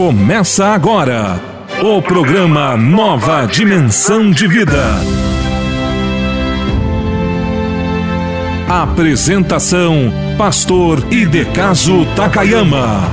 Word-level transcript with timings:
Começa 0.00 0.68
agora 0.68 1.38
o 1.82 2.00
programa 2.00 2.74
Nova 2.74 3.44
Dimensão 3.44 4.30
de 4.30 4.48
Vida. 4.48 4.82
Apresentação: 8.66 10.10
Pastor 10.38 11.06
Idecaso 11.12 12.06
Takayama. 12.16 13.10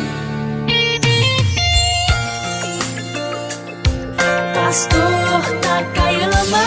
Pastor 4.53 5.41
Takayama, 5.61 6.65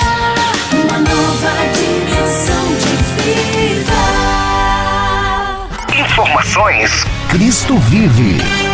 uma 0.72 0.98
nova 0.98 1.52
dimensão 1.74 2.64
de 2.80 2.95
vida. 3.22 4.00
Informações 6.00 7.05
Cristo 7.30 7.77
vive. 7.78 8.69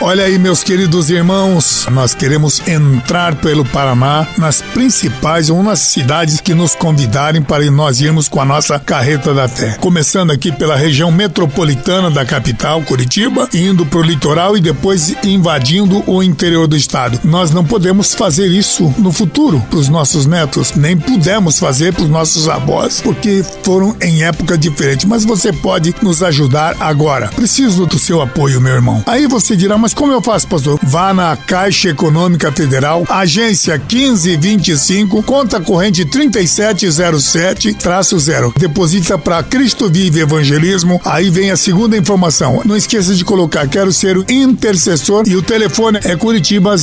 Olha 0.00 0.24
aí, 0.24 0.38
meus 0.38 0.62
queridos 0.62 1.10
irmãos, 1.10 1.84
nós 1.90 2.14
queremos 2.14 2.62
entrar 2.68 3.34
pelo 3.34 3.64
Paraná 3.64 4.28
nas 4.38 4.62
principais 4.62 5.50
ou 5.50 5.60
nas 5.60 5.80
cidades 5.80 6.40
que 6.40 6.54
nos 6.54 6.76
convidarem 6.76 7.42
para 7.42 7.68
nós 7.68 8.00
irmos 8.00 8.28
com 8.28 8.40
a 8.40 8.44
nossa 8.44 8.78
carreta 8.78 9.34
da 9.34 9.48
fé. 9.48 9.76
Começando 9.80 10.30
aqui 10.30 10.52
pela 10.52 10.76
região 10.76 11.10
metropolitana 11.10 12.12
da 12.12 12.24
capital, 12.24 12.80
Curitiba, 12.82 13.48
indo 13.52 13.84
para 13.84 13.98
o 13.98 14.02
litoral 14.02 14.56
e 14.56 14.60
depois 14.60 15.16
invadindo 15.24 16.04
o 16.06 16.22
interior 16.22 16.68
do 16.68 16.76
estado. 16.76 17.18
Nós 17.24 17.50
não 17.50 17.64
podemos 17.64 18.14
fazer 18.14 18.46
isso 18.46 18.94
no 18.98 19.10
futuro 19.10 19.60
para 19.68 19.80
os 19.80 19.88
nossos 19.88 20.26
netos, 20.26 20.74
nem 20.76 20.96
pudemos 20.96 21.58
fazer 21.58 21.92
para 21.92 22.04
os 22.04 22.10
nossos 22.10 22.48
avós, 22.48 23.00
porque 23.00 23.44
foram 23.64 23.96
em 24.00 24.22
época 24.22 24.56
diferente. 24.56 25.08
Mas 25.08 25.24
você 25.24 25.52
pode 25.52 25.92
nos 26.00 26.22
ajudar 26.22 26.76
agora. 26.78 27.28
Preciso 27.34 27.84
do 27.84 27.98
seu 27.98 28.22
apoio, 28.22 28.60
meu 28.60 28.74
irmão. 28.74 29.02
Aí 29.04 29.26
você 29.26 29.56
dirá, 29.56 29.76
mas 29.76 29.87
mas 29.88 29.94
como 29.94 30.12
eu 30.12 30.20
faço, 30.20 30.46
pastor? 30.46 30.78
Vá 30.82 31.14
na 31.14 31.34
Caixa 31.34 31.88
Econômica 31.88 32.52
Federal, 32.52 33.06
agência 33.08 33.78
1525, 33.78 35.22
conta 35.22 35.62
corrente 35.62 36.04
3707-0. 36.04 38.52
Deposita 38.58 39.16
para 39.16 39.42
Cristo 39.42 39.88
Vive 39.88 40.20
Evangelismo. 40.20 41.00
Aí 41.06 41.30
vem 41.30 41.50
a 41.50 41.56
segunda 41.56 41.96
informação. 41.96 42.60
Não 42.66 42.76
esqueça 42.76 43.14
de 43.14 43.24
colocar, 43.24 43.66
quero 43.66 43.90
ser 43.90 44.18
o 44.18 44.30
intercessor 44.30 45.26
e 45.26 45.34
o 45.34 45.40
telefone 45.40 45.98
é 46.04 46.14
Curitiba 46.14 46.76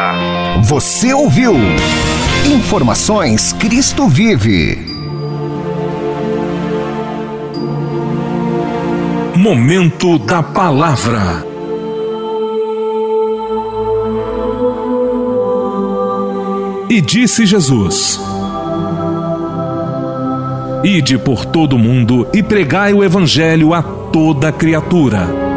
Você 0.64 1.14
ouviu? 1.14 1.54
Informações 2.44 3.52
Cristo 3.52 4.08
Vive. 4.08 4.76
Momento 9.36 10.18
da 10.18 10.42
Palavra. 10.42 11.46
E 16.90 17.00
disse 17.00 17.46
Jesus: 17.46 18.20
Ide 20.82 21.16
por 21.18 21.44
todo 21.44 21.76
o 21.76 21.78
mundo 21.78 22.26
e 22.34 22.42
pregai 22.42 22.92
o 22.92 23.04
Evangelho 23.04 23.72
a 23.72 23.82
toda 23.82 24.50
criatura. 24.50 25.51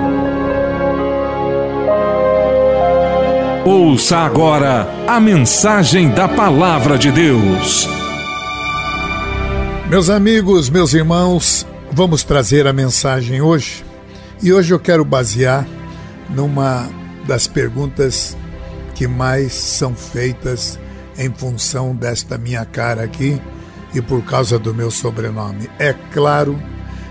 Ouça 3.68 4.18
agora 4.18 4.88
a 5.08 5.20
mensagem 5.20 6.12
da 6.12 6.28
Palavra 6.28 7.00
de 7.00 7.12
Deus. 7.12 7.90
Meus 9.90 10.08
amigos, 10.08 10.70
meus 10.70 10.94
irmãos, 10.94 11.66
vamos 11.92 12.24
trazer 12.24 12.68
a 12.68 12.74
mensagem 12.74 13.42
hoje. 13.42 13.84
E 14.40 14.54
hoje 14.54 14.72
eu 14.72 14.80
quero 14.80 15.04
basear 15.04 15.66
numa 16.30 16.88
das 17.26 17.48
perguntas 17.48 18.38
que 18.94 19.08
mais 19.08 19.52
são 19.54 19.96
feitas 19.96 20.80
em 21.18 21.34
função 21.34 21.96
desta 21.96 22.38
minha 22.38 22.66
cara 22.66 23.04
aqui 23.04 23.42
e 23.96 24.00
por 24.00 24.24
causa 24.26 24.60
do 24.60 24.76
meu 24.76 24.92
sobrenome. 24.92 25.68
É 25.80 25.92
claro 26.14 26.62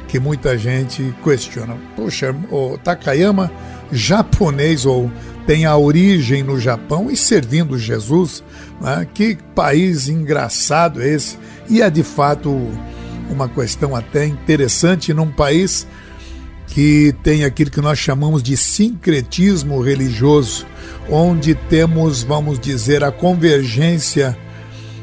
que 0.06 0.20
muita 0.20 0.56
gente 0.56 1.12
questiona: 1.24 1.76
puxa, 1.96 2.32
o 2.48 2.78
Takayama, 2.78 3.50
japonês 3.90 4.86
ou 4.86 5.10
tem 5.46 5.66
a 5.66 5.76
origem 5.76 6.42
no 6.42 6.58
Japão 6.58 7.10
e 7.10 7.16
servindo 7.16 7.78
Jesus. 7.78 8.42
Né? 8.80 9.06
Que 9.12 9.36
país 9.54 10.08
engraçado 10.08 11.02
esse! 11.02 11.38
E 11.68 11.82
é 11.82 11.90
de 11.90 12.02
fato 12.02 12.50
uma 13.30 13.48
questão 13.48 13.94
até 13.96 14.26
interessante 14.26 15.12
num 15.14 15.30
país 15.30 15.86
que 16.66 17.14
tem 17.22 17.44
aquilo 17.44 17.70
que 17.70 17.80
nós 17.80 17.98
chamamos 17.98 18.42
de 18.42 18.56
sincretismo 18.56 19.80
religioso, 19.80 20.66
onde 21.08 21.54
temos, 21.54 22.22
vamos 22.22 22.58
dizer, 22.58 23.04
a 23.04 23.12
convergência 23.12 24.36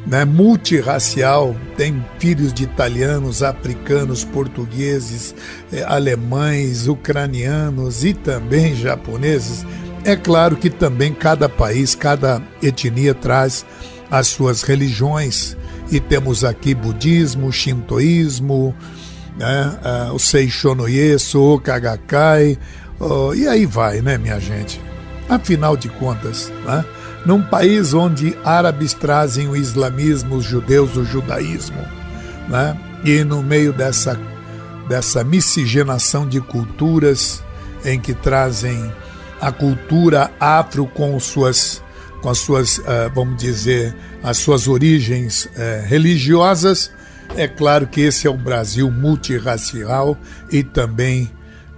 né, 0.06 0.25
multirracial, 0.25 1.56
tem 1.78 2.03
filhos 2.19 2.53
de 2.53 2.63
italianos, 2.63 3.44
africanos, 3.44 4.23
portugueses, 4.23 5.34
eh, 5.72 5.84
alemães, 5.84 6.88
ucranianos 6.88 8.03
e 8.03 8.13
também 8.13 8.76
japoneses. 8.76 9.66
É 10.03 10.16
claro 10.16 10.56
que 10.56 10.70
também 10.70 11.14
cada 11.14 11.48
país, 11.48 11.94
cada 11.94 12.42
etnia 12.62 13.14
traz 13.14 13.66
as 14.09 14.28
suas 14.28 14.64
religiões. 14.64 15.56
E 15.92 16.00
temos 16.00 16.44
aqui 16.44 16.74
budismo, 16.74 17.52
shintoísmo, 17.52 18.76
né, 19.38 19.80
uh, 20.09 20.14
o 20.14 20.20
Seishonoye, 20.20 21.16
o 21.16 21.56
uh, 23.00 23.36
e 23.36 23.48
aí 23.48 23.66
vai, 23.66 24.02
né, 24.02 24.18
minha 24.18 24.40
gente? 24.40 24.82
Afinal 25.30 25.78
de 25.78 25.90
contas, 25.90 26.52
né, 26.66 26.86
num 27.26 27.42
país 27.42 27.94
onde 27.94 28.38
árabes 28.44 28.94
trazem 28.94 29.47
o 29.47 29.56
islamismo, 29.56 30.36
os 30.36 30.46
judeus 30.46 30.96
o 30.96 31.04
judaísmo, 31.04 31.82
né, 32.47 32.78
e 33.04 33.24
no 33.24 33.44
meio 33.44 33.74
dessa, 33.74 34.20
dessa 34.88 35.24
miscigenação 35.24 36.28
de 36.28 36.40
culturas 36.40 37.44
em 37.84 38.00
que 38.00 38.14
trazem 38.14 38.92
a 39.41 39.52
cultura 39.52 40.32
afro 40.40 40.85
com 40.85 41.20
suas 41.20 41.82
com 42.22 42.29
as 42.29 42.38
suas, 42.38 42.78
uh, 42.78 42.84
vamos 43.16 43.41
dizer, 43.41 43.96
as 44.22 44.38
suas 44.38 44.67
origens 44.67 45.46
uh, 45.46 45.88
religiosas. 45.88 46.91
É 47.35 47.47
claro 47.47 47.88
que 47.88 47.99
esse 48.02 48.28
é 48.28 48.29
um 48.29 48.38
Brasil 48.38 48.91
multirracial 48.91 50.16
e 50.52 50.64
também 50.64 51.32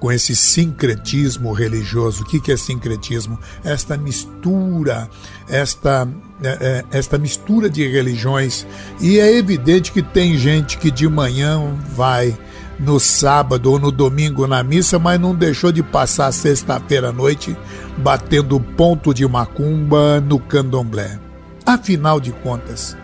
com 0.04 0.12
esse 0.12 0.36
sincretismo 0.36 1.54
religioso. 1.54 2.24
O 2.24 2.26
que 2.26 2.52
é 2.52 2.58
sincretismo? 2.58 3.40
Esta 3.64 3.96
mistura, 3.96 5.10
esta, 5.48 6.06
é, 6.44 6.84
esta 6.92 7.18
mistura 7.18 7.70
de 7.70 7.88
religiões. 7.88 8.68
E 9.00 9.18
é 9.18 9.38
evidente 9.38 9.94
que 9.94 10.02
tem 10.02 10.38
gente 10.38 10.78
que 10.78 10.92
de 10.92 11.08
manhã 11.08 11.74
vai 11.96 12.38
no 12.84 13.00
sábado 13.00 13.72
ou 13.72 13.80
no 13.80 13.92
domingo 13.92 14.46
na 14.46 14.64
missa, 14.64 15.00
mas 15.00 15.20
não 15.20 15.34
deixou 15.34 15.72
de 15.72 15.82
passar 15.82 16.32
sexta-feira 16.32 17.10
à 17.10 17.12
noite 17.12 17.56
batendo 17.98 18.60
ponto 18.60 19.14
de 19.14 19.26
macumba 19.28 20.20
no 20.20 20.40
candomblé. 20.40 21.20
Afinal 21.66 22.20
de 22.20 22.32
contas, 22.32 22.98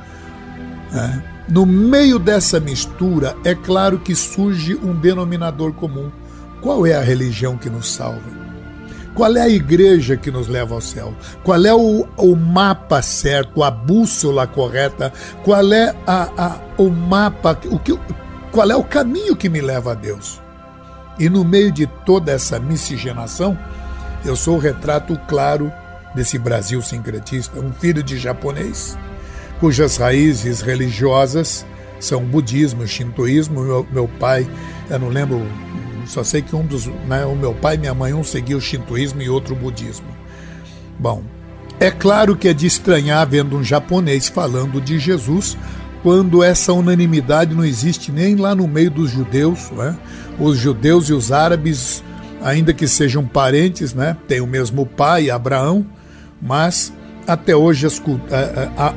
é, 0.93 1.21
no 1.47 1.65
meio 1.65 2.19
dessa 2.19 2.59
mistura, 2.59 3.35
é 3.43 3.55
claro 3.55 3.99
que 3.99 4.13
surge 4.13 4.75
um 4.75 4.93
denominador 4.93 5.73
comum 5.73 6.11
qual 6.61 6.85
é 6.85 6.93
a 6.93 7.01
religião 7.01 7.57
que 7.57 7.69
nos 7.69 7.89
salva? 7.89 8.39
Qual 9.15 9.35
é 9.35 9.41
a 9.41 9.49
igreja 9.49 10.15
que 10.15 10.29
nos 10.29 10.47
leva 10.47 10.75
ao 10.75 10.81
céu? 10.81 11.13
Qual 11.43 11.65
é 11.65 11.73
o, 11.73 12.05
o 12.17 12.35
mapa 12.35 13.01
certo, 13.01 13.63
a 13.63 13.71
bússola 13.71 14.45
correta? 14.45 15.11
Qual 15.43 15.73
é 15.73 15.95
a, 16.05 16.29
a, 16.37 16.59
o 16.77 16.89
mapa, 16.89 17.57
o 17.65 17.79
que, 17.79 17.97
qual 18.51 18.69
é 18.69 18.75
o 18.75 18.83
caminho 18.83 19.35
que 19.35 19.49
me 19.49 19.61
leva 19.61 19.91
a 19.91 19.95
Deus? 19.95 20.41
E 21.19 21.29
no 21.29 21.43
meio 21.43 21.71
de 21.71 21.85
toda 22.05 22.31
essa 22.31 22.59
miscigenação, 22.59 23.57
eu 24.25 24.35
sou 24.35 24.55
o 24.55 24.59
retrato 24.59 25.19
claro 25.27 25.71
desse 26.15 26.37
Brasil 26.37 26.81
sincretista, 26.81 27.59
um 27.59 27.71
filho 27.71 28.01
de 28.01 28.17
japonês, 28.17 28.97
cujas 29.59 29.97
raízes 29.97 30.61
religiosas 30.61 31.65
são 31.99 32.23
budismo, 32.23 32.87
shintoísmo. 32.87 33.61
Meu, 33.61 33.87
meu 33.91 34.07
pai, 34.07 34.49
eu 34.89 34.97
não 34.97 35.09
lembro 35.09 35.45
só 36.09 36.23
sei 36.23 36.41
que 36.41 36.55
um 36.55 36.65
dos, 36.65 36.87
né, 36.87 37.23
o 37.25 37.35
meu 37.35 37.53
pai 37.53 37.75
e 37.75 37.77
minha 37.77 37.93
mãe, 37.93 38.13
um 38.13 38.23
seguia 38.23 38.57
o 38.57 38.61
shintoísmo 38.61 39.21
e 39.21 39.29
outro 39.29 39.53
o 39.53 39.57
budismo. 39.57 40.07
Bom, 40.97 41.21
é 41.79 41.91
claro 41.91 42.35
que 42.35 42.47
é 42.47 42.53
de 42.53 42.65
estranhar 42.65 43.27
vendo 43.27 43.55
um 43.55 43.63
japonês 43.63 44.27
falando 44.27 44.81
de 44.81 44.97
Jesus 44.97 45.55
quando 46.01 46.43
essa 46.43 46.73
unanimidade 46.73 47.53
não 47.53 47.65
existe 47.65 48.11
nem 48.11 48.35
lá 48.35 48.55
no 48.55 48.67
meio 48.67 48.89
dos 48.89 49.11
judeus. 49.11 49.69
Né? 49.71 49.97
Os 50.39 50.57
judeus 50.57 51.09
e 51.09 51.13
os 51.13 51.31
árabes, 51.31 52.03
ainda 52.41 52.73
que 52.73 52.87
sejam 52.87 53.25
parentes, 53.25 53.93
né, 53.93 54.15
têm 54.27 54.41
o 54.41 54.47
mesmo 54.47 54.85
pai, 54.85 55.29
Abraão, 55.29 55.85
mas 56.41 56.93
até 57.27 57.55
hoje, 57.55 57.85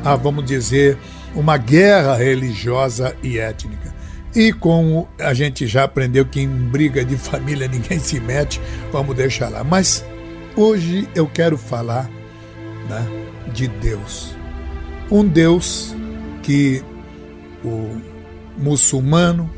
há, 0.05 0.17
vamos 0.17 0.45
dizer, 0.45 0.97
uma 1.35 1.57
guerra 1.57 2.17
religiosa 2.17 3.15
e 3.23 3.39
étnica. 3.39 3.93
E 4.35 4.53
como 4.53 5.07
a 5.21 5.35
gente 5.35 5.67
já 5.67 5.85
aprendeu 5.85 6.25
que 6.25 6.41
em 6.41 6.49
briga 6.49 7.05
de 7.05 7.17
família 7.17 7.69
ninguém 7.69 7.99
se 7.99 8.19
mete, 8.21 8.61
vamos 8.91 9.15
deixar 9.15 9.49
lá. 9.49 9.63
Mas 9.63 10.05
hoje 10.57 11.09
eu 11.15 11.27
quero 11.27 11.59
falar 11.59 12.09
né, 12.89 13.07
de 13.53 13.69
Deus. 13.69 14.35
Um 15.11 15.27
Deus 15.27 15.95
que 16.43 16.83
o 17.65 18.01
muçulmano, 18.57 19.51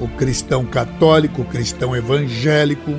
o 0.00 0.08
cristão 0.08 0.64
católico, 0.64 1.42
o 1.42 1.44
cristão 1.44 1.94
evangélico, 1.94 2.94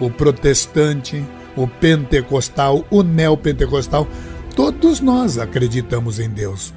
o 0.00 0.10
protestante, 0.10 1.22
o 1.56 1.66
pentecostal, 1.66 2.84
o 2.90 3.02
neopentecostal, 3.02 4.06
todos 4.54 5.00
nós 5.00 5.38
acreditamos 5.38 6.18
em 6.18 6.28
Deus. 6.28 6.72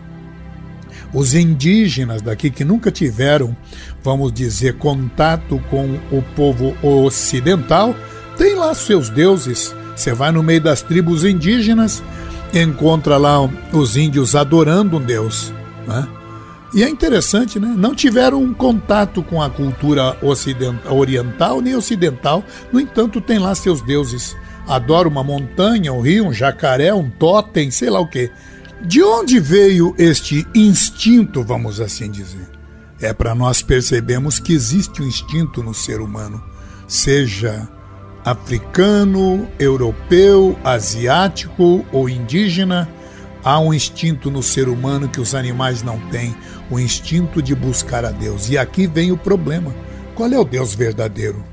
Os 1.13 1.33
indígenas 1.33 2.21
daqui 2.21 2.49
que 2.49 2.65
nunca 2.65 2.91
tiveram, 2.91 3.55
vamos 4.03 4.33
dizer, 4.33 4.77
contato 4.77 5.61
com 5.69 5.97
o 6.11 6.21
povo 6.35 6.75
ocidental, 6.83 7.95
têm 8.37 8.55
lá 8.55 8.73
seus 8.73 9.09
deuses. 9.09 9.73
Você 9.95 10.13
vai 10.13 10.31
no 10.31 10.43
meio 10.43 10.61
das 10.61 10.81
tribos 10.81 11.23
indígenas, 11.23 12.03
encontra 12.53 13.17
lá 13.17 13.39
os 13.71 13.95
índios 13.95 14.35
adorando 14.35 14.97
um 14.97 15.01
deus. 15.01 15.53
Né? 15.87 16.07
E 16.73 16.83
é 16.83 16.89
interessante, 16.89 17.59
né? 17.59 17.73
Não 17.77 17.95
tiveram 17.95 18.41
um 18.41 18.53
contato 18.53 19.23
com 19.23 19.41
a 19.41 19.49
cultura 19.49 20.17
ocidental, 20.21 20.97
oriental 20.97 21.61
nem 21.61 21.75
ocidental, 21.75 22.43
no 22.71 22.79
entanto, 22.79 23.21
tem 23.21 23.39
lá 23.39 23.55
seus 23.55 23.81
deuses. 23.81 24.35
Adoram 24.67 25.09
uma 25.09 25.23
montanha, 25.23 25.93
um 25.93 26.01
rio, 26.01 26.27
um 26.27 26.33
jacaré, 26.33 26.93
um 26.93 27.09
totem, 27.09 27.71
sei 27.71 27.89
lá 27.89 27.99
o 27.99 28.07
quê. 28.07 28.29
De 28.81 29.01
onde 29.01 29.39
veio 29.39 29.95
este 29.97 30.45
instinto, 30.53 31.41
vamos 31.41 31.79
assim 31.79 32.11
dizer? 32.11 32.47
É 32.99 33.13
para 33.13 33.33
nós 33.33 33.61
percebermos 33.61 34.39
que 34.39 34.53
existe 34.53 35.01
um 35.01 35.07
instinto 35.07 35.63
no 35.63 35.73
ser 35.73 36.01
humano, 36.01 36.43
seja 36.87 37.67
africano, 38.25 39.47
europeu, 39.57 40.59
asiático 40.63 41.85
ou 41.93 42.09
indígena, 42.09 42.89
há 43.43 43.59
um 43.59 43.73
instinto 43.73 44.29
no 44.29 44.41
ser 44.41 44.69
humano 44.69 45.07
que 45.07 45.21
os 45.21 45.35
animais 45.35 45.83
não 45.83 45.99
têm, 46.09 46.35
o 46.69 46.79
instinto 46.79 47.41
de 47.41 47.53
buscar 47.55 48.05
a 48.05 48.11
Deus. 48.11 48.49
E 48.49 48.57
aqui 48.57 48.87
vem 48.87 49.11
o 49.11 49.17
problema. 49.17 49.73
Qual 50.15 50.31
é 50.31 50.39
o 50.39 50.43
Deus 50.43 50.73
verdadeiro? 50.73 51.43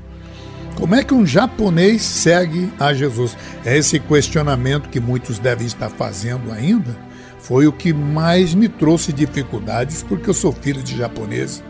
Como 0.75 0.95
é 0.95 1.03
que 1.03 1.13
um 1.13 1.25
japonês 1.25 2.01
segue 2.01 2.71
a 2.79 2.93
Jesus? 2.93 3.37
É 3.63 3.77
esse 3.77 3.99
questionamento 3.99 4.89
que 4.89 4.99
muitos 4.99 5.39
devem 5.39 5.65
estar 5.65 5.89
fazendo 5.89 6.51
ainda 6.51 7.05
foi 7.45 7.67
o 7.67 7.71
que 7.71 7.93
mais 7.93 8.55
me 8.55 8.67
trouxe 8.67 9.13
dificuldades, 9.13 10.01
porque 10.01 10.27
eu 10.27 10.33
sou 10.33 10.51
filho 10.51 10.81
de 10.81 10.97
japonês. 10.97 11.63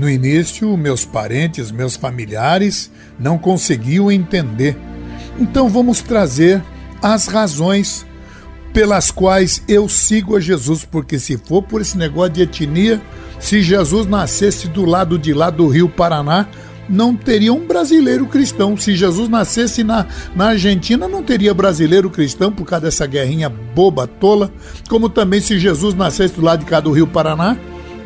No 0.00 0.08
início, 0.08 0.74
meus 0.74 1.04
parentes, 1.04 1.70
meus 1.70 1.96
familiares 1.96 2.90
não 3.20 3.36
conseguiam 3.36 4.10
entender. 4.10 4.74
Então 5.38 5.68
vamos 5.68 6.00
trazer 6.00 6.64
as 7.02 7.26
razões 7.26 8.06
pelas 8.72 9.10
quais 9.10 9.62
eu 9.68 9.88
sigo 9.88 10.36
a 10.36 10.40
Jesus, 10.40 10.84
porque 10.84 11.18
se 11.18 11.36
for 11.36 11.62
por 11.62 11.80
esse 11.80 11.96
negócio 11.96 12.32
de 12.32 12.42
etnia, 12.42 13.00
se 13.38 13.60
Jesus 13.60 14.06
nascesse 14.06 14.68
do 14.68 14.84
lado 14.84 15.18
de 15.18 15.34
lá 15.34 15.50
do 15.50 15.68
Rio 15.68 15.88
Paraná, 15.88 16.46
não 16.88 17.14
teria 17.14 17.52
um 17.52 17.66
brasileiro 17.66 18.26
cristão. 18.26 18.76
Se 18.76 18.94
Jesus 18.94 19.28
nascesse 19.28 19.82
na, 19.82 20.06
na 20.34 20.48
Argentina, 20.48 21.08
não 21.08 21.22
teria 21.22 21.54
brasileiro 21.54 22.10
cristão 22.10 22.52
por 22.52 22.64
causa 22.64 22.86
dessa 22.86 23.06
guerrinha 23.06 23.48
boba, 23.48 24.06
tola. 24.06 24.50
Como 24.88 25.08
também 25.08 25.40
se 25.40 25.58
Jesus 25.58 25.94
nascesse 25.94 26.34
do 26.34 26.42
lado 26.42 26.60
de 26.60 26.66
cá 26.66 26.80
do 26.80 26.92
Rio 26.92 27.06
Paraná, 27.06 27.56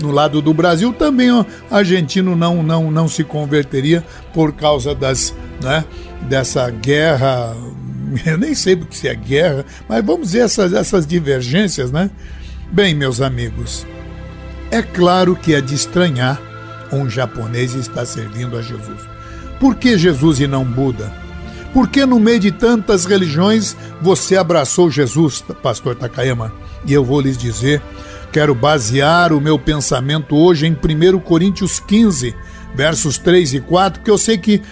no 0.01 0.11
lado 0.11 0.43
do 0.43 0.53
Brasil, 0.53 0.93
também 0.93 1.31
o 1.31 1.45
argentino 1.71 2.37
não, 2.37 2.63
não, 2.63 2.91
não 2.91 3.09
se 3.09 3.25
converteria 3.25 4.05
por 4.33 4.53
causa 4.53 4.95
das, 4.95 5.35
né, 5.63 5.85
dessa 6.23 6.69
guerra. 6.71 7.57
Eu 8.25 8.39
nem 8.39 8.55
sei 8.55 8.75
o 8.75 8.87
que 8.87 9.09
é 9.09 9.15
guerra, 9.15 9.65
mas 9.89 10.05
vamos 10.05 10.33
ver 10.33 10.41
essas, 10.41 10.73
essas 10.73 11.07
divergências, 11.07 11.91
né? 11.91 12.11
Bem, 12.71 12.95
meus 12.95 13.21
amigos, 13.21 13.87
é 14.71 14.83
claro 14.83 15.37
que 15.37 15.55
é 15.55 15.61
de 15.61 15.75
estranhar 15.75 16.41
um 16.93 17.09
japonês 17.09 17.75
está 17.75 18.05
servindo 18.05 18.57
a 18.57 18.63
Jesus. 18.63 19.01
Por 19.59 19.75
que 19.77 19.99
Jesus 19.99 20.41
e 20.41 20.47
não 20.47 20.65
Buda? 20.65 21.13
Por 21.73 21.89
que 21.89 22.07
no 22.07 22.19
meio 22.19 22.41
de 22.41 22.53
tantas 22.53 23.05
religiões 23.05 23.77
você 24.01 24.37
abraçou 24.37 24.91
Jesus, 24.91 25.45
pastor 25.63 25.95
Takayama? 25.95 26.53
E 26.85 26.93
eu 26.93 27.05
vou 27.05 27.21
lhes 27.21 27.37
dizer, 27.37 27.83
quero 28.33 28.55
basear 28.55 29.33
o 29.33 29.41
meu 29.41 29.59
pensamento 29.59 30.37
hoje 30.37 30.67
em 30.67 30.73
1 30.73 31.19
Coríntios 31.21 31.81
15, 31.81 32.35
versos 32.75 33.19
3 33.19 33.55
e 33.55 33.61
4, 33.61 34.01
porque 34.01 34.11
eu 34.11 34.19
sei 34.19 34.39
que 34.39 34.63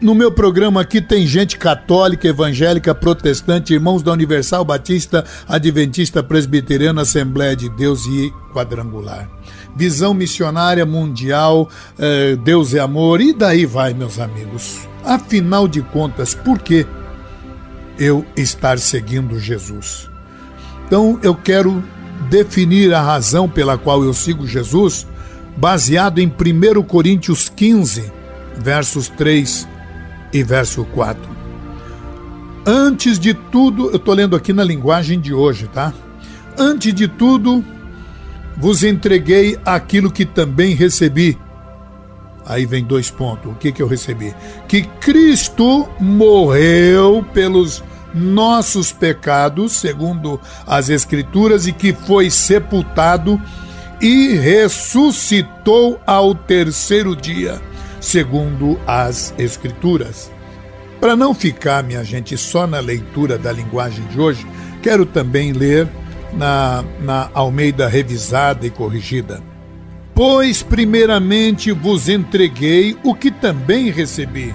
no 0.00 0.14
meu 0.14 0.30
programa 0.30 0.80
aqui 0.80 1.00
tem 1.00 1.26
gente 1.26 1.56
católica, 1.56 2.28
evangélica, 2.28 2.94
protestante, 2.94 3.74
irmãos 3.74 4.02
da 4.02 4.12
Universal 4.12 4.64
Batista, 4.64 5.24
Adventista, 5.48 6.22
Presbiteriana, 6.22 7.02
Assembleia 7.02 7.56
de 7.56 7.68
Deus 7.68 8.04
e 8.06 8.32
Quadrangular 8.52 9.28
visão 9.78 10.12
missionária 10.12 10.84
mundial, 10.84 11.68
eh, 11.96 12.36
Deus 12.42 12.74
é 12.74 12.80
amor, 12.80 13.20
e 13.20 13.32
daí 13.32 13.64
vai, 13.64 13.94
meus 13.94 14.18
amigos. 14.18 14.80
Afinal 15.04 15.68
de 15.68 15.80
contas, 15.82 16.34
por 16.34 16.58
que 16.58 16.84
eu 17.96 18.26
estar 18.36 18.78
seguindo 18.80 19.38
Jesus? 19.38 20.10
Então 20.84 21.20
eu 21.22 21.32
quero 21.32 21.82
definir 22.28 22.92
a 22.92 23.00
razão 23.00 23.48
pela 23.48 23.78
qual 23.78 24.02
eu 24.02 24.12
sigo 24.12 24.48
Jesus, 24.48 25.06
baseado 25.56 26.18
em 26.18 26.26
1 26.26 26.82
Coríntios 26.82 27.48
15, 27.48 28.12
versos 28.56 29.08
3 29.08 29.68
e 30.32 30.42
verso 30.42 30.84
4. 30.84 31.20
Antes 32.66 33.18
de 33.18 33.32
tudo, 33.32 33.90
eu 33.90 33.96
estou 33.96 34.14
lendo 34.14 34.36
aqui 34.36 34.52
na 34.52 34.62
linguagem 34.62 35.20
de 35.20 35.32
hoje, 35.32 35.68
tá? 35.68 35.92
Antes 36.58 36.92
de 36.92 37.08
tudo, 37.08 37.64
vos 38.56 38.82
entreguei 38.82 39.58
aquilo 39.64 40.10
que 40.10 40.26
também 40.26 40.74
recebi. 40.74 41.38
Aí 42.44 42.66
vem 42.66 42.84
dois 42.84 43.10
pontos. 43.10 43.52
O 43.52 43.54
que, 43.54 43.72
que 43.72 43.82
eu 43.82 43.86
recebi? 43.86 44.34
Que 44.66 44.82
Cristo 44.82 45.88
morreu 46.00 47.24
pelos 47.32 47.82
nossos 48.14 48.90
pecados, 48.92 49.72
segundo 49.72 50.40
as 50.66 50.88
Escrituras, 50.88 51.66
e 51.66 51.72
que 51.72 51.92
foi 51.92 52.30
sepultado 52.30 53.40
e 54.00 54.34
ressuscitou 54.34 56.00
ao 56.06 56.34
terceiro 56.34 57.14
dia, 57.14 57.60
segundo 58.00 58.78
as 58.86 59.34
Escrituras. 59.38 60.30
Para 61.00 61.14
não 61.14 61.32
ficar, 61.32 61.82
minha 61.84 62.02
gente, 62.02 62.36
só 62.36 62.66
na 62.66 62.80
leitura 62.80 63.38
da 63.38 63.52
linguagem 63.52 64.04
de 64.06 64.20
hoje, 64.20 64.46
quero 64.82 65.06
também 65.06 65.52
ler 65.52 65.88
na, 66.32 66.84
na 67.00 67.30
Almeida 67.32 67.88
revisada 67.88 68.66
e 68.66 68.70
corrigida. 68.70 69.42
Pois, 70.14 70.62
primeiramente, 70.62 71.70
vos 71.70 72.08
entreguei 72.08 72.96
o 73.04 73.14
que 73.14 73.30
também 73.30 73.90
recebi: 73.90 74.52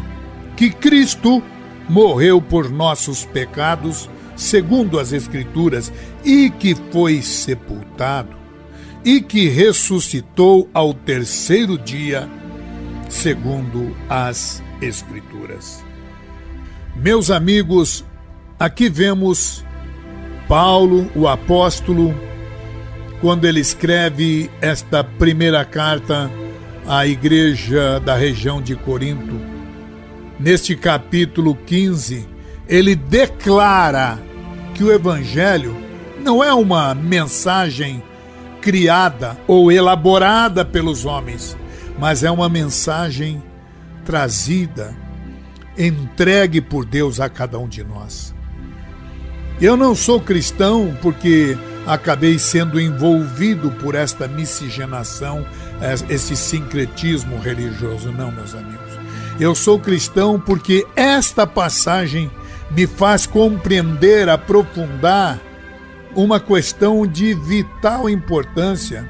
que 0.58 0.70
Cristo 0.70 1.42
morreu 1.88 2.42
por 2.42 2.70
nossos 2.70 3.24
pecados, 3.24 4.10
segundo 4.36 5.00
as 5.00 5.14
Escrituras, 5.14 5.92
e 6.26 6.50
que 6.50 6.76
foi 6.92 7.22
sepultado, 7.22 8.36
e 9.06 9.22
que 9.22 9.48
ressuscitou 9.48 10.70
ao 10.74 10.94
terceiro 10.94 11.78
dia, 11.78 12.30
segundo 13.14 13.96
as 14.10 14.62
Escrituras. 14.82 15.86
Meus 16.96 17.30
amigos, 17.32 18.04
aqui 18.60 18.90
vemos 18.90 19.64
Paulo, 20.48 21.10
o 21.16 21.28
apóstolo, 21.28 22.14
quando 23.22 23.46
ele 23.46 23.62
escreve 23.62 24.50
esta 24.60 25.04
primeira 25.04 25.64
carta 25.64 26.30
à 26.86 27.08
igreja 27.08 28.00
da 28.00 28.16
região 28.16 28.62
de 28.62 28.76
Corinto. 28.76 29.40
Neste 30.38 30.76
capítulo 30.76 31.56
15, 31.56 32.28
ele 32.68 32.96
declara 32.96 34.20
que 34.74 34.84
o 34.84 34.92
evangelho 34.92 35.78
não 36.22 36.44
é 36.44 36.54
uma 36.54 36.94
mensagem 36.94 38.04
criada 38.60 39.38
ou 39.48 39.72
elaborada 39.72 40.66
pelos 40.66 41.06
homens, 41.06 41.56
mas 41.98 42.24
é 42.24 42.32
uma 42.32 42.50
mensagem 42.50 43.42
trazida 44.06 44.96
entregue 45.78 46.62
por 46.62 46.86
Deus 46.86 47.20
a 47.20 47.30
cada 47.30 47.58
um 47.58 47.68
de 47.68 47.84
nós. 47.84 48.34
Eu 49.62 49.78
não 49.78 49.96
sou 49.96 50.20
cristão 50.20 50.98
porque 51.02 51.58
acabei 51.86 52.38
sendo 52.40 52.80
envolvido 52.80 53.72
por 53.72 53.96
esta 53.96 54.28
miscigenação, 54.28 55.46
esse 56.10 56.36
sincretismo 56.36 57.40
religioso. 57.40 58.12
Não, 58.12 58.32
meus 58.32 58.54
amigos. 58.54 58.94
Eu 59.40 59.56
sou 59.56 59.80
cristão 59.80 60.40
porque 60.40 60.86
esta 60.96 61.48
passagem 61.48 62.30
me 62.72 62.88
faz 62.88 63.26
compreender, 63.26 64.30
aprofundar 64.30 65.40
uma 66.16 66.40
questão 66.40 67.06
de 67.06 67.34
vital 67.34 68.10
importância. 68.10 69.10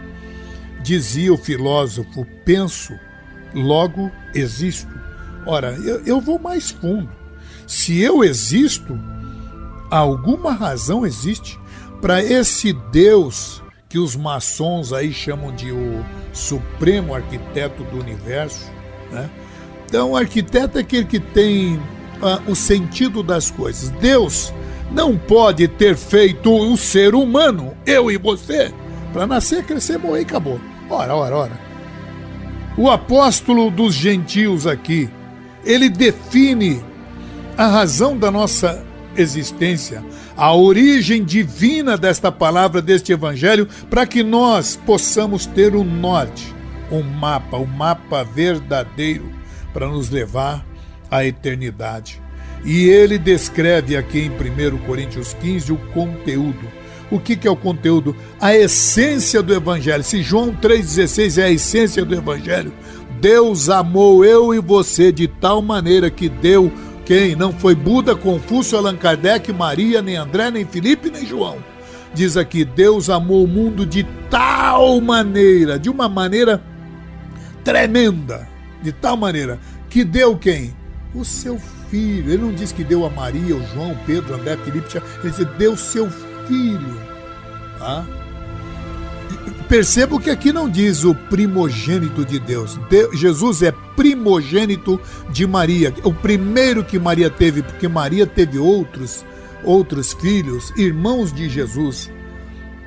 Dizia 0.83 1.33
o 1.33 1.37
filósofo: 1.37 2.27
penso, 2.45 2.93
logo 3.53 4.11
existo. 4.35 4.93
Ora, 5.45 5.71
eu, 5.83 6.03
eu 6.05 6.21
vou 6.21 6.37
mais 6.37 6.71
fundo. 6.71 7.09
Se 7.65 7.99
eu 7.99 8.23
existo, 8.23 8.99
alguma 9.89 10.51
razão 10.53 11.05
existe 11.05 11.59
para 12.01 12.21
esse 12.21 12.73
Deus 12.91 13.63
que 13.87 13.97
os 13.97 14.15
maçons 14.15 14.91
aí 14.91 15.13
chamam 15.13 15.55
de 15.55 15.71
o 15.71 16.03
supremo 16.33 17.13
arquiteto 17.13 17.83
do 17.83 17.99
universo. 17.99 18.69
Né? 19.11 19.29
Então, 19.85 20.11
o 20.11 20.17
arquiteto 20.17 20.77
é 20.77 20.81
aquele 20.81 21.05
que 21.05 21.19
tem 21.19 21.75
uh, 21.77 22.51
o 22.51 22.55
sentido 22.55 23.21
das 23.21 23.51
coisas. 23.51 23.89
Deus 23.89 24.51
não 24.91 25.17
pode 25.17 25.67
ter 25.67 25.95
feito 25.95 26.51
o 26.51 26.75
ser 26.75 27.15
humano, 27.15 27.73
eu 27.85 28.11
e 28.11 28.17
você, 28.17 28.73
para 29.11 29.25
nascer, 29.27 29.63
crescer, 29.63 29.97
morrer 29.97 30.21
e 30.21 30.23
acabou. 30.23 30.59
Ora, 30.93 31.15
ora, 31.15 31.35
ora. 31.35 31.59
O 32.77 32.87
apóstolo 32.87 33.71
dos 33.71 33.95
gentios 33.95 34.67
aqui, 34.67 35.09
ele 35.65 35.89
define 35.89 36.83
a 37.57 37.65
razão 37.65 38.15
da 38.15 38.29
nossa 38.29 38.85
existência, 39.17 40.05
a 40.37 40.53
origem 40.53 41.23
divina 41.23 41.97
desta 41.97 42.31
palavra, 42.31 42.79
deste 42.79 43.11
evangelho, 43.11 43.67
para 43.89 44.05
que 44.05 44.21
nós 44.21 44.79
possamos 44.85 45.47
ter 45.47 45.75
um 45.75 45.83
norte, 45.83 46.53
um 46.91 47.01
mapa, 47.01 47.57
um 47.57 47.65
mapa 47.65 48.23
verdadeiro 48.23 49.31
para 49.73 49.87
nos 49.87 50.11
levar 50.11 50.63
à 51.09 51.25
eternidade. 51.25 52.21
E 52.63 52.87
ele 52.87 53.17
descreve 53.17 53.97
aqui 53.97 54.19
em 54.19 54.29
1 54.29 54.77
Coríntios 54.85 55.33
15 55.33 55.73
o 55.73 55.77
conteúdo. 55.91 56.82
O 57.13 57.19
que, 57.19 57.35
que 57.35 57.47
é 57.47 57.51
o 57.51 57.55
conteúdo? 57.55 58.15
A 58.41 58.55
essência 58.55 59.43
do 59.43 59.53
Evangelho. 59.53 60.03
Se 60.03 60.23
João 60.23 60.51
3,16 60.51 61.39
é 61.39 61.45
a 61.45 61.51
essência 61.51 62.03
do 62.03 62.15
Evangelho, 62.15 62.73
Deus 63.21 63.69
amou 63.69 64.25
eu 64.25 64.51
e 64.51 64.59
você 64.59 65.11
de 65.11 65.27
tal 65.27 65.61
maneira 65.61 66.09
que 66.09 66.27
deu 66.27 66.71
quem? 67.05 67.35
Não 67.35 67.53
foi 67.53 67.75
Buda, 67.75 68.15
Confúcio, 68.15 68.79
Allan 68.79 68.95
Kardec, 68.95 69.53
Maria, 69.53 70.01
nem 70.01 70.15
André, 70.15 70.49
nem 70.49 70.65
Felipe, 70.65 71.11
nem 71.11 71.23
João. 71.23 71.57
Diz 72.15 72.35
aqui: 72.35 72.65
Deus 72.65 73.11
amou 73.11 73.43
o 73.43 73.47
mundo 73.47 73.85
de 73.85 74.03
tal 74.31 74.99
maneira, 74.99 75.77
de 75.77 75.91
uma 75.91 76.09
maneira 76.09 76.63
tremenda, 77.63 78.47
de 78.81 78.91
tal 78.91 79.15
maneira, 79.15 79.59
que 79.87 80.03
deu 80.03 80.35
quem? 80.35 80.75
O 81.13 81.23
seu 81.23 81.59
filho. 81.91 82.31
Ele 82.31 82.41
não 82.41 82.51
diz 82.51 82.71
que 82.71 82.83
deu 82.83 83.05
a 83.05 83.09
Maria, 83.11 83.55
o 83.55 83.63
João, 83.67 83.95
Pedro, 84.07 84.33
André, 84.33 84.57
Felipe, 84.57 84.97
ele 85.23 85.31
diz: 85.31 85.45
deu 85.59 85.77
seu. 85.77 86.09
Tá? 87.79 88.05
Percebo 89.67 90.19
que 90.19 90.29
aqui 90.29 90.53
não 90.53 90.69
diz 90.69 91.03
o 91.03 91.15
primogênito 91.15 92.23
de 92.23 92.37
Deus. 92.37 92.77
De 92.89 93.09
Jesus 93.15 93.63
é 93.63 93.71
primogênito 93.95 94.99
de 95.31 95.47
Maria, 95.47 95.93
o 96.03 96.13
primeiro 96.13 96.83
que 96.83 96.99
Maria 96.99 97.29
teve, 97.29 97.63
porque 97.63 97.87
Maria 97.87 98.27
teve 98.27 98.59
outros, 98.59 99.25
outros 99.63 100.13
filhos, 100.13 100.71
irmãos 100.77 101.33
de 101.33 101.49
Jesus. 101.49 102.11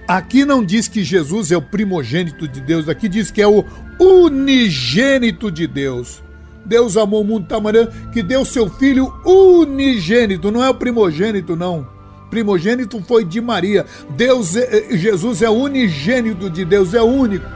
Aqui 0.06 0.44
não 0.44 0.64
diz 0.64 0.86
que 0.86 1.02
Jesus 1.02 1.50
é 1.50 1.56
o 1.56 1.62
primogênito 1.62 2.46
de 2.46 2.60
Deus, 2.60 2.88
aqui 2.88 3.08
diz 3.08 3.30
que 3.30 3.42
é 3.42 3.48
o 3.48 3.64
unigênito 3.98 5.50
de 5.50 5.66
Deus. 5.66 6.22
Deus 6.64 6.96
amou 6.96 7.22
o 7.22 7.24
mundo 7.24 7.42
de 7.42 7.48
tal 7.48 7.60
maneira 7.60 7.92
que 8.12 8.22
deu 8.22 8.44
seu 8.44 8.68
filho 8.70 9.12
unigênito, 9.24 10.52
não 10.52 10.62
é 10.62 10.70
o 10.70 10.74
primogênito, 10.74 11.56
não 11.56 11.95
primogênito 12.30 13.00
foi 13.02 13.24
de 13.24 13.40
Maria. 13.40 13.86
Deus, 14.10 14.56
é, 14.56 14.92
é, 14.92 14.96
Jesus 14.96 15.42
é 15.42 15.50
unigênito 15.50 16.50
de 16.50 16.64
Deus, 16.64 16.94
é 16.94 17.02
único. 17.02 17.46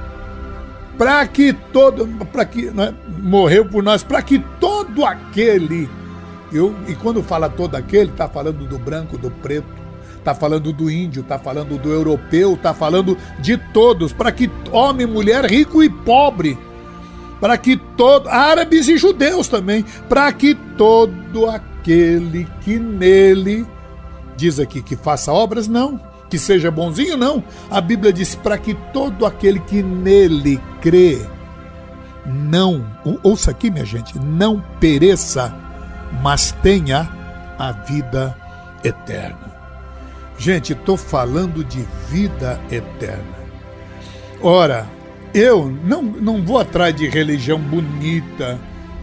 Para 0.97 1.27
que 1.27 1.53
todo, 1.53 2.07
para 2.27 2.45
que 2.45 2.67
né, 2.67 2.95
morreu 3.23 3.65
por 3.65 3.83
nós, 3.83 4.03
para 4.03 4.21
que 4.21 4.39
todo 4.61 5.05
aquele, 5.05 5.89
eu, 6.53 6.75
e 6.87 6.95
quando 6.95 7.23
fala 7.23 7.49
todo 7.49 7.75
aquele, 7.75 8.11
está 8.11 8.29
falando 8.29 8.67
do 8.67 8.79
branco, 8.79 9.17
do 9.17 9.31
preto, 9.31 9.81
está 10.19 10.35
falando 10.35 10.73
do 10.73 10.91
índio, 10.91 11.23
está 11.23 11.39
falando 11.39 11.79
do 11.79 11.91
europeu, 11.91 12.53
está 12.53 12.75
falando 12.75 13.17
de 13.39 13.57
todos, 13.57 14.13
para 14.13 14.31
que 14.31 14.51
homem, 14.71 15.07
mulher, 15.07 15.47
rico 15.47 15.83
e 15.83 15.89
pobre, 15.89 16.59
para 17.41 17.57
que 17.57 17.79
todo, 17.97 18.29
árabes 18.29 18.87
e 18.87 18.99
judeus 18.99 19.49
também, 19.49 19.85
para 20.09 20.31
que 20.33 20.55
todo 20.55 21.49
aquele 21.49 22.47
que 22.61 22.79
nele 22.79 23.67
diz 24.41 24.59
aqui 24.59 24.81
que 24.81 24.97
faça 24.97 25.31
obras? 25.33 25.69
Não. 25.69 26.01
Que 26.31 26.39
seja 26.39 26.71
bonzinho? 26.71 27.17
Não. 27.17 27.45
A 27.71 27.81
Bíblia 27.81 28.13
diz 28.13 28.35
para 28.35 28.57
que 28.57 28.75
todo 28.93 29.27
aquele 29.27 29.61
que 29.61 29.83
nele 29.83 30.61
crê 30.81 31.21
não, 32.25 32.87
ouça 33.23 33.51
aqui, 33.51 33.71
minha 33.71 33.85
gente, 33.85 34.19
não 34.19 34.63
pereça, 34.79 35.55
mas 36.23 36.53
tenha 36.63 37.09
a 37.59 37.73
vida 37.73 38.37
eterna. 38.85 39.51
Gente, 40.39 40.73
estou 40.73 40.97
falando 40.97 41.65
de 41.65 41.85
vida 42.09 42.61
eterna. 42.71 43.41
Ora, 44.43 44.87
eu 45.35 45.71
não, 45.85 46.03
não 46.03 46.43
vou 46.43 46.59
atrás 46.59 46.95
de 46.95 47.09
religião 47.09 47.59
bonita, 47.59 48.59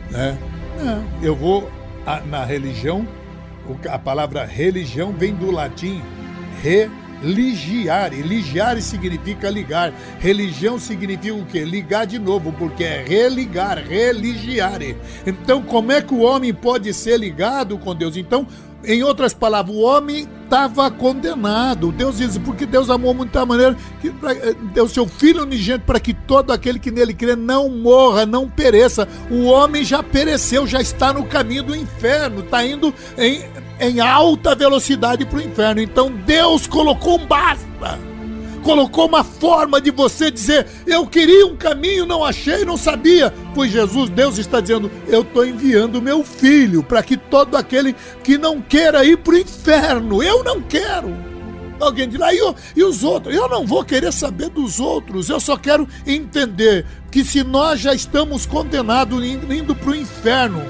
né? 0.09 0.37
Não, 0.83 1.03
eu 1.21 1.35
vou 1.35 1.69
na 2.25 2.45
religião 2.45 3.05
a 3.89 3.99
palavra 3.99 4.45
religião 4.45 5.11
vem 5.11 5.33
do 5.33 5.51
latim 5.51 6.01
religiare. 6.61 8.21
Ligiare 8.21 8.81
significa 8.81 9.49
ligar. 9.49 9.93
Religião 10.19 10.79
significa 10.79 11.33
o 11.33 11.45
quê? 11.45 11.63
Ligar 11.63 12.05
de 12.05 12.19
novo, 12.19 12.53
porque 12.53 12.83
é 12.83 13.03
religar, 13.03 13.83
religiare. 13.87 14.97
Então, 15.25 15.61
como 15.61 15.91
é 15.91 16.01
que 16.01 16.13
o 16.13 16.21
homem 16.21 16.53
pode 16.53 16.93
ser 16.93 17.17
ligado 17.17 17.77
com 17.77 17.95
Deus? 17.95 18.17
Então, 18.17 18.47
em 18.83 19.03
outras 19.03 19.33
palavras, 19.33 19.75
o 19.75 19.79
homem 19.79 20.27
estava 20.43 20.89
condenado. 20.89 21.91
Deus 21.91 22.17
diz, 22.17 22.37
porque 22.37 22.65
Deus 22.65 22.89
amou 22.89 23.13
muito 23.13 23.31
da 23.31 23.45
maneira 23.45 23.75
que 23.99 24.07
eh, 24.07 24.55
deu 24.73 24.87
seu 24.87 25.05
filho 25.05 25.43
unigênito 25.43 25.85
para 25.85 25.99
que 25.99 26.13
todo 26.13 26.51
aquele 26.51 26.79
que 26.79 26.89
nele 26.89 27.13
crê 27.13 27.35
não 27.35 27.69
morra, 27.69 28.25
não 28.25 28.47
pereça. 28.47 29.07
O 29.29 29.45
homem 29.45 29.83
já 29.83 30.01
pereceu, 30.01 30.65
já 30.65 30.79
está 30.79 31.11
no 31.11 31.25
caminho 31.25 31.63
do 31.63 31.75
inferno, 31.75 32.41
está 32.41 32.65
indo 32.65 32.93
em, 33.17 33.41
em 33.79 33.99
alta 33.99 34.55
velocidade 34.55 35.25
para 35.25 35.39
o 35.39 35.41
inferno. 35.41 35.81
Então 35.81 36.11
Deus 36.11 36.67
colocou 36.67 37.19
um 37.19 37.25
basta 37.25 38.07
colocou 38.67 39.07
uma 39.07 39.23
forma 39.23 39.79
de 39.79 39.91
você 39.91 40.29
dizer: 40.29 40.67
Eu 40.85 41.07
queria 41.07 41.47
um 41.47 41.55
caminho, 41.55 42.05
não 42.05 42.21
achei, 42.21 42.65
não 42.65 42.75
sabia. 42.75 43.33
Pois 43.55 43.71
Jesus, 43.71 44.09
Deus 44.09 44.37
está 44.37 44.59
dizendo: 44.59 44.91
Eu 45.07 45.21
estou 45.21 45.45
enviando 45.45 46.01
meu 46.01 46.21
filho 46.21 46.83
para 46.83 47.01
que 47.01 47.15
todo 47.15 47.55
aquele 47.55 47.95
que 48.21 48.37
não 48.37 48.61
queira 48.61 49.05
ir 49.05 49.17
para 49.17 49.35
o 49.35 49.37
inferno, 49.37 50.21
eu 50.21 50.43
não 50.43 50.61
quero. 50.61 51.15
Alguém 51.79 52.09
dirá, 52.09 52.33
e, 52.33 52.39
e 52.75 52.83
os 52.83 53.03
outros? 53.03 53.35
Eu 53.35 53.47
não 53.47 53.65
vou 53.65 53.85
querer 53.85 54.11
saber 54.11 54.49
dos 54.49 54.79
outros, 54.79 55.29
eu 55.29 55.39
só 55.39 55.55
quero 55.55 55.87
entender 56.07 56.85
que 57.11 57.23
se 57.23 57.43
nós 57.43 57.79
já 57.79 57.93
estamos 57.93 58.47
condenados 58.47 59.23
indo 59.23 59.75
para 59.75 59.91
o 59.91 59.95
inferno, 59.95 60.61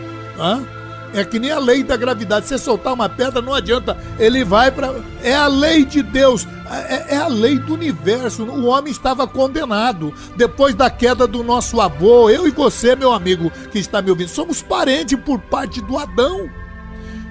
é 1.14 1.24
que 1.24 1.40
nem 1.40 1.52
a 1.52 1.60
lei 1.60 1.84
da 1.84 1.96
gravidade. 1.96 2.48
Você 2.48 2.58
soltar 2.58 2.94
uma 2.94 3.10
pedra 3.10 3.42
não 3.42 3.54
adianta, 3.54 3.98
ele 4.20 4.44
vai 4.44 4.72
para. 4.72 4.96
É 5.24 5.34
a 5.34 5.48
lei 5.48 5.86
de 5.86 6.02
Deus, 6.02 6.48
é, 6.70 7.16
é, 7.16 7.18
a 7.18 7.28
lei 7.28 7.58
do 7.58 7.74
universo. 7.74 8.44
O 8.44 8.66
homem 8.66 8.92
estava 8.92 9.28
condenado 9.28 10.14
depois 10.36 10.76
da 10.76 10.90
queda 10.90 11.26
do 11.26 11.44
nosso 11.44 11.80
avô. 11.82 12.30
Eu 12.30 12.48
e 12.48 12.52
você, 12.52 12.96
meu 12.96 13.12
amigo 13.12 13.52
que 13.72 13.80
está 13.80 14.02
me 14.02 14.10
ouvindo, 14.10 14.30
somos 14.30 14.62
parentes 14.62 15.20
por 15.20 15.40
parte 15.40 15.82
do 15.82 15.98
Adão. 15.98 16.50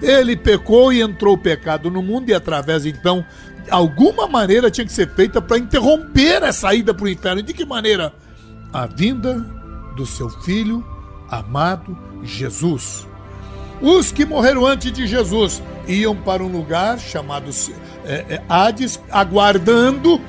Ele 0.02 0.36
pecou 0.36 0.92
e 0.92 1.00
entrou 1.00 1.34
o 1.34 1.38
pecado 1.38 1.90
no 1.90 2.02
mundo, 2.02 2.28
e 2.28 2.34
através 2.34 2.84
então 2.84 3.24
alguma 3.70 4.28
maneira 4.28 4.70
tinha 4.70 4.86
que 4.86 4.92
ser 4.92 5.08
feita 5.10 5.40
para 5.40 5.58
interromper 5.58 6.44
a 6.44 6.52
saída 6.52 6.92
para 6.92 7.04
o 7.04 7.08
inferno. 7.08 7.42
De 7.42 7.52
que 7.52 7.64
maneira? 7.64 8.12
A 8.72 8.86
vinda 8.86 9.34
do 9.96 10.04
seu 10.04 10.28
filho 10.28 10.84
amado 11.30 11.96
Jesus. 12.22 13.06
Os 13.80 14.10
que 14.10 14.24
morreram 14.24 14.66
antes 14.66 14.90
de 14.90 15.06
Jesus 15.06 15.62
iam 15.86 16.16
para 16.16 16.42
um 16.42 16.48
lugar 16.48 16.98
chamado 16.98 17.50
é, 18.04 18.24
é, 18.28 18.42
Hades, 18.48 19.00
aguardando, 19.10 20.20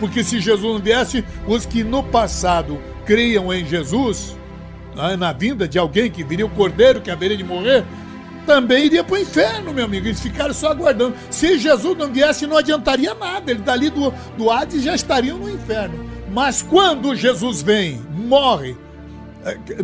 porque 0.00 0.24
se 0.24 0.40
Jesus 0.40 0.74
não 0.74 0.80
viesse, 0.80 1.24
os 1.46 1.64
que 1.64 1.84
no 1.84 2.02
passado 2.02 2.78
criam 3.04 3.52
em 3.52 3.64
Jesus, 3.64 4.36
né, 4.94 5.16
na 5.16 5.32
vinda 5.32 5.68
de 5.68 5.78
alguém 5.78 6.10
que 6.10 6.24
viria 6.24 6.44
o 6.44 6.50
cordeiro 6.50 7.00
que 7.00 7.10
haveria 7.10 7.36
de 7.36 7.44
morrer, 7.44 7.84
também 8.44 8.86
iria 8.86 9.02
para 9.02 9.16
o 9.16 9.18
inferno, 9.18 9.74
meu 9.74 9.84
amigo. 9.84 10.06
Eles 10.06 10.20
ficaram 10.20 10.54
só 10.54 10.70
aguardando. 10.70 11.16
Se 11.30 11.58
Jesus 11.58 11.98
não 11.98 12.12
viesse, 12.12 12.46
não 12.46 12.56
adiantaria 12.56 13.12
nada. 13.12 13.50
Eles 13.50 13.62
dali 13.64 13.90
do, 13.90 14.12
do 14.38 14.50
Hades 14.50 14.84
já 14.84 14.94
estariam 14.94 15.36
no 15.36 15.50
inferno. 15.50 16.08
Mas 16.30 16.62
quando 16.62 17.14
Jesus 17.16 17.60
vem, 17.60 18.00
morre, 18.08 18.76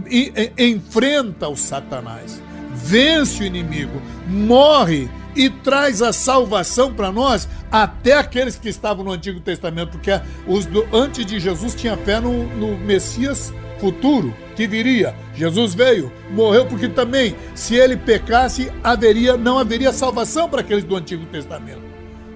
e, 0.08 0.32
e, 0.56 0.70
enfrenta 0.70 1.48
o 1.48 1.56
Satanás, 1.56 2.40
vence 2.82 3.42
o 3.42 3.46
inimigo, 3.46 4.00
morre 4.26 5.08
e 5.34 5.48
traz 5.48 6.02
a 6.02 6.12
salvação 6.12 6.92
para 6.92 7.10
nós, 7.10 7.48
até 7.70 8.14
aqueles 8.14 8.56
que 8.56 8.68
estavam 8.68 9.04
no 9.04 9.12
Antigo 9.12 9.40
Testamento, 9.40 9.92
porque 9.92 10.10
os 10.46 10.66
do, 10.66 10.86
antes 10.92 11.24
de 11.24 11.40
Jesus 11.40 11.74
tinha 11.74 11.96
fé 11.96 12.20
no, 12.20 12.46
no 12.56 12.76
Messias 12.76 13.52
futuro 13.80 14.32
que 14.54 14.66
viria. 14.66 15.14
Jesus 15.34 15.74
veio, 15.74 16.12
morreu 16.30 16.66
porque 16.66 16.88
também, 16.88 17.34
se 17.54 17.74
ele 17.74 17.96
pecasse, 17.96 18.70
haveria 18.82 19.36
não 19.36 19.58
haveria 19.58 19.92
salvação 19.92 20.48
para 20.48 20.60
aqueles 20.60 20.84
do 20.84 20.94
Antigo 20.94 21.26
Testamento. 21.26 21.82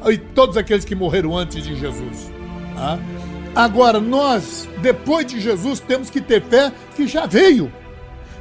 E 0.09 0.19
todos 0.19 0.57
aqueles 0.57 0.85
que 0.85 0.95
morreram 0.95 1.37
antes 1.37 1.63
de 1.63 1.77
Jesus. 1.77 2.33
Tá? 2.75 2.99
Agora, 3.55 4.01
nós, 4.01 4.69
depois 4.83 5.27
de 5.27 5.41
Jesus, 5.41 5.81
temos 5.81 6.11
que 6.11 6.21
ter 6.21 6.43
fé 6.43 6.73
que 6.95 7.07
já 7.07 7.27
veio. 7.27 7.73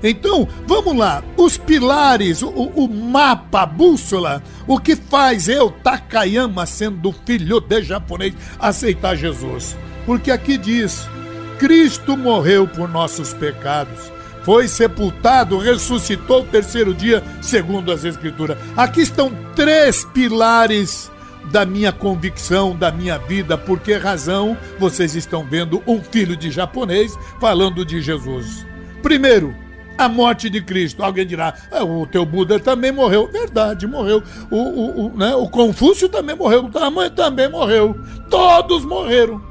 Então, 0.08 0.48
vamos 0.68 0.96
lá. 0.96 1.24
Os 1.36 1.58
pilares, 1.58 2.44
o, 2.44 2.50
o, 2.50 2.88
mapa, 2.88 3.64
a 3.64 3.66
bússola, 3.66 4.44
o 4.68 4.80
que 4.80 4.96
faz 4.96 5.50
eu, 5.50 5.72
Takayama, 5.72 6.68
sendo 6.68 7.12
filho 7.26 7.60
de 7.60 7.82
japonês, 7.82 8.36
aceitar 8.60 9.16
Jesus? 9.16 9.76
Porque 10.06 10.30
aqui 10.30 10.60
diz 10.60 11.10
Cristo 11.58 12.16
morreu 12.16 12.68
por 12.68 12.88
nossos 12.88 13.34
pecados, 13.34 14.12
foi 14.44 14.68
sepultado, 14.68 15.58
ressuscitou 15.58 16.42
o 16.42 16.46
terceiro 16.46 16.94
dia, 16.94 17.24
segundo 17.42 17.92
as 17.92 18.06
Escrituras. 18.06 18.60
Aqui 18.78 19.02
estão 19.02 19.32
três 19.56 20.06
pilares 20.06 21.12
da 21.52 21.66
minha 21.66 21.92
convicção, 21.92 22.76
da 22.76 22.92
minha 22.92 23.18
vida. 23.18 23.58
Por 23.58 23.80
que 23.80 23.94
razão 23.94 24.56
vocês 24.78 25.16
estão 25.16 25.44
vendo 25.44 25.82
um 25.88 26.00
filho 26.00 26.36
de 26.36 26.52
japonês 26.52 27.18
falando 27.40 27.84
de 27.84 28.02
Jesus? 28.02 28.68
Primeiro, 29.02 29.65
a 29.98 30.10
morte 30.10 30.50
de 30.50 30.62
Cristo. 30.62 31.04
Alguém 31.04 31.26
dirá, 31.26 31.54
ah, 31.72 31.84
o 31.84 32.06
teu 32.06 32.26
Buda 32.26 32.60
também 32.60 32.92
morreu. 32.92 33.30
Verdade, 33.32 33.88
morreu. 33.88 34.22
O, 34.50 34.58
o, 34.58 35.06
o, 35.06 35.18
né, 35.18 35.36
o 35.36 35.48
Confúcio 35.50 36.10
também 36.10 36.36
morreu. 36.36 36.70
O 36.74 36.92
mãe 36.92 37.10
também 37.10 37.50
morreu. 37.50 37.96
Todos 38.30 38.86
morreram 38.86 39.42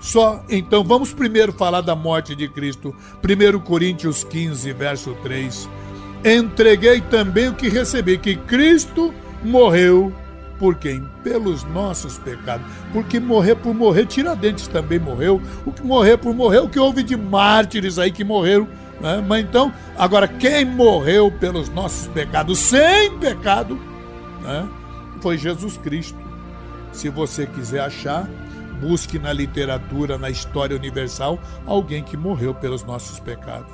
só. 0.00 0.44
Então 0.50 0.82
vamos 0.82 1.14
primeiro 1.14 1.52
falar 1.52 1.80
da 1.80 1.94
morte 1.94 2.34
de 2.34 2.48
Cristo. 2.48 2.94
1 3.22 3.60
Coríntios 3.60 4.24
15, 4.24 4.72
verso 4.72 5.16
3. 5.22 5.68
Entreguei 6.24 7.00
também 7.00 7.48
o 7.48 7.54
que 7.54 7.68
recebi, 7.68 8.16
que 8.16 8.36
Cristo 8.36 9.12
morreu 9.42 10.12
por 10.62 10.76
quem? 10.76 11.02
Pelos 11.24 11.64
nossos 11.64 12.18
pecados. 12.18 12.64
Porque 12.92 13.18
morrer 13.18 13.56
por 13.56 13.74
morrer, 13.74 14.06
Tiradentes 14.06 14.68
também 14.68 14.96
morreu. 14.96 15.42
O 15.66 15.72
que 15.72 15.82
morrer 15.82 16.16
por 16.16 16.32
morrer, 16.32 16.60
o 16.60 16.68
que 16.68 16.78
houve 16.78 17.02
de 17.02 17.16
mártires 17.16 17.98
aí 17.98 18.12
que 18.12 18.22
morreram. 18.22 18.68
Né? 19.02 19.22
Mas 19.26 19.44
então, 19.44 19.74
agora, 19.98 20.28
quem 20.28 20.64
morreu 20.64 21.30
pelos 21.30 21.68
nossos 21.68 22.06
pecados, 22.06 22.58
sem 22.58 23.18
pecado, 23.18 23.78
né? 24.40 24.68
foi 25.20 25.36
Jesus 25.36 25.76
Cristo. 25.76 26.18
Se 26.92 27.08
você 27.08 27.46
quiser 27.46 27.80
achar, 27.80 28.28
busque 28.80 29.18
na 29.18 29.32
literatura, 29.32 30.16
na 30.16 30.30
história 30.30 30.76
universal, 30.76 31.38
alguém 31.66 32.02
que 32.02 32.16
morreu 32.16 32.54
pelos 32.54 32.84
nossos 32.84 33.18
pecados. 33.18 33.72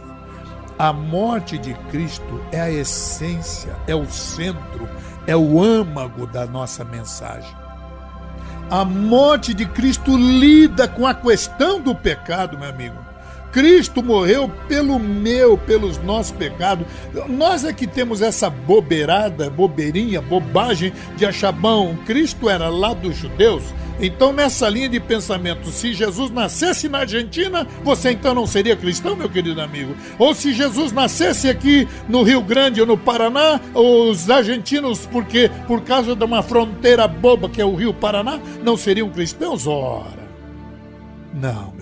A 0.78 0.92
morte 0.92 1.58
de 1.58 1.74
Cristo 1.90 2.40
é 2.52 2.60
a 2.60 2.70
essência, 2.70 3.76
é 3.86 3.94
o 3.94 4.06
centro, 4.06 4.88
é 5.26 5.36
o 5.36 5.62
âmago 5.62 6.26
da 6.26 6.46
nossa 6.46 6.84
mensagem. 6.84 7.52
A 8.70 8.84
morte 8.84 9.52
de 9.52 9.66
Cristo 9.66 10.16
lida 10.16 10.86
com 10.86 11.06
a 11.06 11.14
questão 11.14 11.80
do 11.80 11.94
pecado, 11.94 12.56
meu 12.56 12.68
amigo. 12.68 13.07
Cristo 13.58 14.04
morreu 14.04 14.48
pelo 14.68 15.00
meu, 15.00 15.58
pelos 15.58 15.98
nossos 15.98 16.30
pecados. 16.30 16.86
Nós 17.26 17.64
é 17.64 17.72
que 17.72 17.88
temos 17.88 18.22
essa 18.22 18.48
bobeirada, 18.48 19.50
bobeirinha, 19.50 20.22
bobagem 20.22 20.92
de 21.16 21.26
achar 21.26 21.50
bom. 21.50 21.96
Cristo 22.06 22.48
era 22.48 22.68
lá 22.68 22.94
dos 22.94 23.16
judeus. 23.16 23.64
Então, 24.00 24.32
nessa 24.32 24.68
linha 24.68 24.88
de 24.88 25.00
pensamento, 25.00 25.72
se 25.72 25.92
Jesus 25.92 26.30
nascesse 26.30 26.88
na 26.88 26.98
Argentina, 26.98 27.66
você 27.82 28.12
então 28.12 28.32
não 28.32 28.46
seria 28.46 28.76
cristão, 28.76 29.16
meu 29.16 29.28
querido 29.28 29.60
amigo? 29.60 29.92
Ou 30.20 30.36
se 30.36 30.52
Jesus 30.52 30.92
nascesse 30.92 31.50
aqui 31.50 31.88
no 32.08 32.22
Rio 32.22 32.40
Grande 32.40 32.80
ou 32.80 32.86
no 32.86 32.96
Paraná, 32.96 33.60
os 33.74 34.30
argentinos, 34.30 35.04
porque 35.04 35.50
por 35.66 35.82
causa 35.82 36.14
de 36.14 36.24
uma 36.24 36.44
fronteira 36.44 37.08
boba 37.08 37.48
que 37.48 37.60
é 37.60 37.64
o 37.64 37.74
Rio 37.74 37.92
Paraná, 37.92 38.38
não 38.62 38.76
seriam 38.76 39.10
cristãos? 39.10 39.66
Ora, 39.66 40.28
não, 41.34 41.77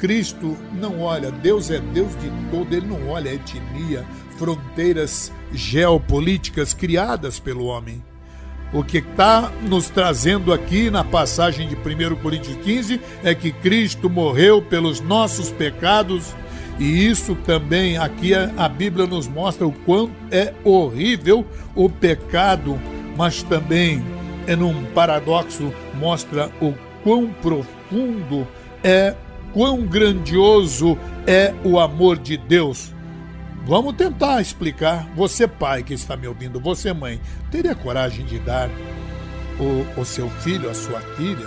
Cristo 0.00 0.56
não 0.72 1.00
olha, 1.02 1.30
Deus 1.30 1.70
é 1.70 1.78
Deus 1.78 2.12
de 2.18 2.30
todo, 2.50 2.74
ele 2.74 2.86
não 2.86 3.10
olha 3.10 3.34
etnia, 3.34 4.04
fronteiras 4.38 5.30
geopolíticas 5.52 6.72
criadas 6.72 7.38
pelo 7.38 7.66
homem. 7.66 8.02
O 8.72 8.82
que 8.82 8.98
está 8.98 9.52
nos 9.62 9.90
trazendo 9.90 10.54
aqui 10.54 10.90
na 10.90 11.04
passagem 11.04 11.68
de 11.68 11.74
1 11.74 12.16
Coríntios 12.16 12.56
15 12.56 13.00
é 13.22 13.34
que 13.34 13.52
Cristo 13.52 14.08
morreu 14.08 14.62
pelos 14.62 15.00
nossos 15.00 15.50
pecados, 15.50 16.34
e 16.78 17.06
isso 17.06 17.34
também 17.34 17.98
aqui 17.98 18.32
a 18.34 18.68
Bíblia 18.68 19.06
nos 19.06 19.28
mostra 19.28 19.66
o 19.66 19.72
quanto 19.72 20.14
é 20.30 20.54
horrível 20.64 21.44
o 21.74 21.90
pecado, 21.90 22.80
mas 23.18 23.42
também, 23.42 24.02
é 24.46 24.56
num 24.56 24.84
paradoxo, 24.94 25.74
mostra 25.94 26.50
o 26.58 26.72
quão 27.02 27.26
profundo 27.42 28.48
é 28.82 29.14
quão 29.52 29.82
grandioso 29.82 30.98
é 31.26 31.54
o 31.64 31.78
amor 31.78 32.18
de 32.18 32.36
Deus. 32.36 32.92
Vamos 33.66 33.94
tentar 33.94 34.40
explicar. 34.40 35.06
Você, 35.14 35.46
pai 35.46 35.82
que 35.82 35.94
está 35.94 36.16
me 36.16 36.26
ouvindo, 36.26 36.58
você, 36.58 36.92
mãe, 36.92 37.20
teria 37.50 37.74
coragem 37.74 38.24
de 38.24 38.38
dar 38.38 38.70
o, 39.58 40.00
o 40.00 40.04
seu 40.04 40.28
filho, 40.28 40.70
a 40.70 40.74
sua 40.74 41.00
filha, 41.16 41.46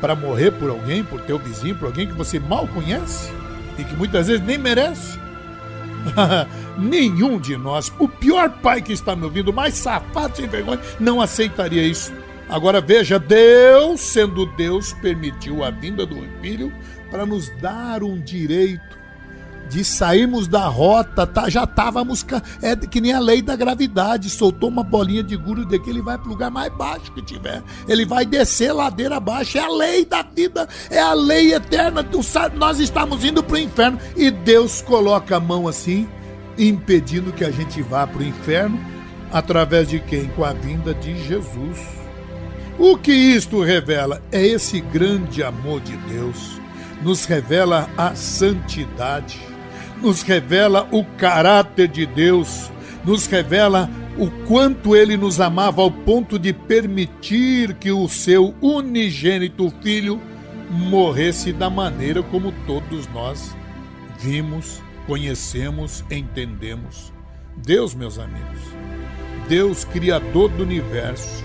para 0.00 0.14
morrer 0.14 0.52
por 0.52 0.70
alguém, 0.70 1.04
por 1.04 1.20
teu 1.22 1.38
vizinho, 1.38 1.76
por 1.76 1.86
alguém 1.86 2.06
que 2.06 2.14
você 2.14 2.38
mal 2.38 2.66
conhece 2.68 3.30
e 3.78 3.84
que 3.84 3.94
muitas 3.96 4.28
vezes 4.28 4.44
nem 4.44 4.58
merece? 4.58 5.18
Nenhum 6.78 7.38
de 7.38 7.56
nós, 7.56 7.92
o 7.98 8.08
pior 8.08 8.50
pai 8.60 8.80
que 8.80 8.92
está 8.92 9.14
me 9.14 9.24
ouvindo, 9.24 9.52
mais 9.52 9.74
safado 9.74 10.36
sem 10.36 10.48
vergonha, 10.48 10.80
não 10.98 11.20
aceitaria 11.20 11.82
isso. 11.82 12.12
Agora 12.48 12.80
veja, 12.80 13.18
Deus, 13.18 14.00
sendo 14.00 14.46
Deus, 14.56 14.92
permitiu 14.94 15.64
a 15.64 15.70
vinda 15.70 16.04
do 16.04 16.16
filho 16.40 16.72
para 17.12 17.26
nos 17.26 17.50
dar 17.60 18.02
um 18.02 18.18
direito 18.18 19.02
de 19.68 19.84
sairmos 19.84 20.48
da 20.48 20.66
rota, 20.66 21.26
tá, 21.26 21.48
já 21.48 21.64
estávamos. 21.64 22.24
É 22.60 22.74
que 22.74 23.00
nem 23.00 23.12
a 23.12 23.20
lei 23.20 23.42
da 23.42 23.54
gravidade. 23.54 24.30
Soltou 24.30 24.70
uma 24.70 24.82
bolinha 24.82 25.22
de 25.22 25.36
guru 25.36 25.64
daqui, 25.66 25.90
ele 25.90 26.00
vai 26.02 26.16
para 26.16 26.26
o 26.26 26.30
lugar 26.30 26.50
mais 26.50 26.72
baixo 26.74 27.12
que 27.12 27.22
tiver. 27.22 27.62
Ele 27.86 28.04
vai 28.06 28.24
descer 28.24 28.72
ladeira 28.72 29.16
abaixo. 29.16 29.58
É 29.58 29.60
a 29.60 29.68
lei 29.68 30.04
da 30.04 30.22
vida, 30.22 30.66
é 30.90 30.98
a 30.98 31.12
lei 31.12 31.54
eterna. 31.54 32.04
Nós 32.54 32.80
estamos 32.80 33.24
indo 33.24 33.42
para 33.42 33.54
o 33.54 33.58
inferno. 33.58 33.98
E 34.16 34.30
Deus 34.30 34.80
coloca 34.80 35.36
a 35.36 35.40
mão 35.40 35.68
assim, 35.68 36.08
impedindo 36.58 37.32
que 37.32 37.44
a 37.44 37.50
gente 37.50 37.82
vá 37.82 38.06
para 38.06 38.20
o 38.20 38.24
inferno. 38.24 38.78
Através 39.30 39.88
de 39.88 40.00
quem? 40.00 40.28
Com 40.28 40.44
a 40.44 40.52
vinda 40.52 40.94
de 40.94 41.16
Jesus. 41.26 41.78
O 42.78 42.96
que 42.96 43.12
isto 43.12 43.62
revela? 43.62 44.22
É 44.32 44.46
esse 44.46 44.80
grande 44.80 45.42
amor 45.42 45.80
de 45.80 45.96
Deus. 45.96 46.61
Nos 47.02 47.24
revela 47.24 47.90
a 47.96 48.14
santidade 48.14 49.52
nos 50.02 50.22
revela 50.22 50.88
o 50.90 51.04
caráter 51.04 51.86
de 51.86 52.04
Deus, 52.04 52.70
nos 53.04 53.26
revela 53.26 53.88
o 54.18 54.28
quanto 54.46 54.96
ele 54.96 55.16
nos 55.16 55.40
amava 55.40 55.80
ao 55.80 55.90
ponto 55.90 56.38
de 56.38 56.52
permitir 56.52 57.74
que 57.74 57.92
o 57.92 58.08
seu 58.08 58.54
unigênito 58.60 59.72
filho 59.80 60.20
morresse 60.68 61.52
da 61.52 61.70
maneira 61.70 62.22
como 62.22 62.52
todos 62.66 63.06
nós 63.08 63.56
vimos, 64.18 64.82
conhecemos, 65.06 66.04
entendemos. 66.10 67.12
Deus, 67.56 67.94
meus 67.94 68.18
amigos, 68.18 68.60
Deus 69.48 69.84
criador 69.84 70.50
do 70.50 70.62
universo, 70.62 71.44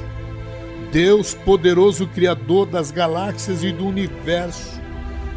Deus 0.91 1.33
poderoso 1.33 2.07
criador 2.07 2.65
das 2.65 2.91
galáxias 2.91 3.63
e 3.63 3.71
do 3.71 3.85
universo. 3.85 4.86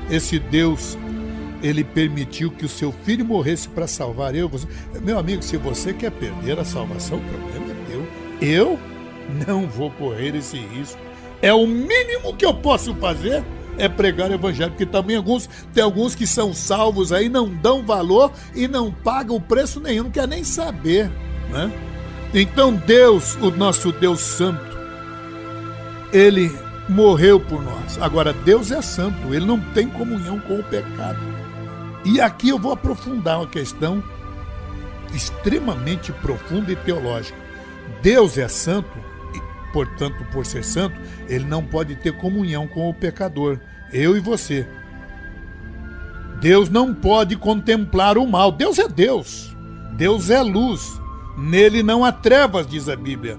Esse 0.09 0.39
Deus 0.39 0.97
ele 1.63 1.85
permitiu 1.85 2.51
que 2.51 2.65
o 2.65 2.69
seu 2.69 2.93
filho 3.05 3.25
morresse 3.25 3.69
para 3.69 3.87
salvar 3.87 4.35
eu. 4.35 4.51
Meu 5.03 5.19
amigo, 5.19 5.43
se 5.43 5.57
você 5.57 5.93
quer 5.93 6.11
perder 6.11 6.59
a 6.59 6.65
salvação, 6.65 7.19
o 7.19 7.21
problema 7.21 7.73
é 7.73 7.91
teu. 7.91 8.09
Eu 8.41 8.79
não 9.47 9.67
vou 9.67 9.91
correr 9.91 10.35
esse 10.35 10.57
risco. 10.57 10.99
É 11.43 11.53
o 11.53 11.67
mínimo 11.67 12.35
que 12.37 12.45
eu 12.45 12.55
posso 12.55 12.95
fazer 12.95 13.45
é 13.79 13.89
pregar 13.89 14.31
o 14.31 14.35
evangelho, 14.35 14.71
porque 14.71 14.85
também 14.85 15.17
alguns 15.17 15.49
tem 15.73 15.83
alguns 15.83 16.15
que 16.15 16.27
são 16.27 16.53
salvos 16.53 17.13
aí 17.13 17.29
não 17.31 17.49
dão 17.49 17.83
valor 17.83 18.31
e 18.55 18.69
não 18.69 18.93
pagam 18.93 19.41
preço 19.41 19.81
nenhum, 19.81 20.05
não 20.05 20.11
quer 20.11 20.29
nem 20.29 20.45
saber, 20.45 21.11
né? 21.51 21.73
Então 22.35 22.75
Deus, 22.75 23.37
o 23.37 23.51
nosso 23.51 23.91
Deus 23.91 24.21
santo, 24.21 24.79
ele 26.13 26.53
morreu 26.91 27.39
por 27.39 27.63
nós. 27.63 27.99
Agora 28.01 28.33
Deus 28.33 28.71
é 28.71 28.83
santo, 28.83 29.33
ele 29.33 29.47
não 29.47 29.61
tem 29.73 29.89
comunhão 29.89 30.41
com 30.41 30.59
o 30.59 30.65
pecado. 30.65 31.19
E 32.05 32.21
aqui 32.21 32.49
eu 32.49 32.59
vou 32.59 32.73
aprofundar 32.73 33.39
uma 33.39 33.47
questão 33.47 34.03
extremamente 35.15 36.13
profunda 36.13 36.73
e 36.73 36.77
teológica. 36.77 37.39
Deus 38.03 38.37
é 38.39 38.49
santo, 38.49 38.91
e, 39.35 39.73
portanto, 39.73 40.25
por 40.33 40.45
ser 40.45 40.65
santo, 40.65 40.99
ele 41.29 41.45
não 41.45 41.65
pode 41.65 41.95
ter 41.97 42.17
comunhão 42.17 42.67
com 42.67 42.89
o 42.89 42.95
pecador, 42.95 43.59
eu 43.93 44.17
e 44.17 44.21
você. 44.21 44.67
Deus 46.41 46.71
não 46.71 46.95
pode 46.95 47.37
contemplar 47.37 48.17
o 48.17 48.27
mal. 48.27 48.51
Deus 48.51 48.79
é 48.79 48.89
Deus. 48.89 49.55
Deus 49.93 50.31
é 50.31 50.41
luz. 50.41 50.99
Nele 51.37 51.83
não 51.83 52.03
há 52.03 52.11
trevas, 52.11 52.67
diz 52.67 52.89
a 52.89 52.97
Bíblia. 52.97 53.39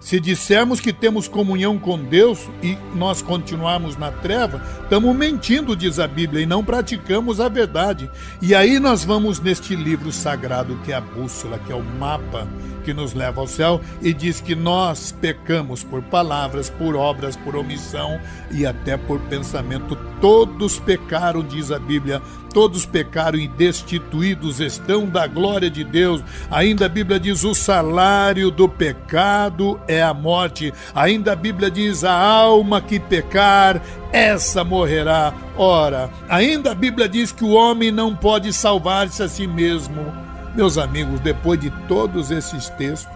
Se 0.00 0.18
dissermos 0.18 0.80
que 0.80 0.94
temos 0.94 1.28
comunhão 1.28 1.78
com 1.78 1.98
Deus 1.98 2.48
e 2.62 2.76
nós 2.94 3.20
continuarmos 3.20 3.98
na 3.98 4.10
treva, 4.10 4.60
estamos 4.82 5.14
mentindo, 5.14 5.76
diz 5.76 5.98
a 5.98 6.08
Bíblia, 6.08 6.42
e 6.42 6.46
não 6.46 6.64
praticamos 6.64 7.38
a 7.38 7.50
verdade. 7.50 8.10
E 8.40 8.54
aí 8.54 8.80
nós 8.80 9.04
vamos 9.04 9.38
neste 9.38 9.76
livro 9.76 10.10
sagrado 10.10 10.80
que 10.84 10.90
é 10.90 10.96
a 10.96 11.02
bússola, 11.02 11.58
que 11.58 11.70
é 11.70 11.76
o 11.76 11.84
mapa 11.84 12.48
que 12.82 12.94
nos 12.94 13.12
leva 13.12 13.42
ao 13.42 13.46
céu, 13.46 13.78
e 14.00 14.14
diz 14.14 14.40
que 14.40 14.54
nós 14.54 15.12
pecamos 15.20 15.84
por 15.84 16.00
palavras, 16.02 16.70
por 16.70 16.96
obras, 16.96 17.36
por 17.36 17.54
omissão 17.54 18.18
e 18.50 18.64
até 18.64 18.96
por 18.96 19.20
pensamento. 19.20 19.96
Todos 20.18 20.78
pecaram, 20.78 21.42
diz 21.42 21.70
a 21.70 21.78
Bíblia, 21.78 22.22
todos 22.52 22.84
pecaram 22.84 23.38
e 23.38 23.48
destituídos 23.48 24.60
estão 24.60 25.06
da 25.06 25.26
glória 25.26 25.70
de 25.70 25.84
Deus. 25.84 26.22
Ainda 26.50 26.86
a 26.86 26.88
Bíblia 26.88 27.18
diz: 27.18 27.44
o 27.44 27.54
salário 27.54 28.50
do 28.50 28.68
pecado 28.68 29.80
é 29.90 30.02
a 30.02 30.14
morte. 30.14 30.72
Ainda 30.94 31.32
a 31.32 31.36
Bíblia 31.36 31.70
diz: 31.70 32.04
a 32.04 32.12
alma 32.12 32.80
que 32.80 33.00
pecar, 33.00 33.82
essa 34.12 34.62
morrerá. 34.62 35.34
Ora, 35.56 36.08
ainda 36.28 36.70
a 36.70 36.74
Bíblia 36.74 37.08
diz 37.08 37.32
que 37.32 37.44
o 37.44 37.50
homem 37.50 37.90
não 37.90 38.14
pode 38.14 38.52
salvar-se 38.52 39.22
a 39.22 39.28
si 39.28 39.46
mesmo. 39.46 40.12
Meus 40.54 40.78
amigos, 40.78 41.20
depois 41.20 41.60
de 41.60 41.70
todos 41.86 42.30
esses 42.30 42.68
textos, 42.70 43.14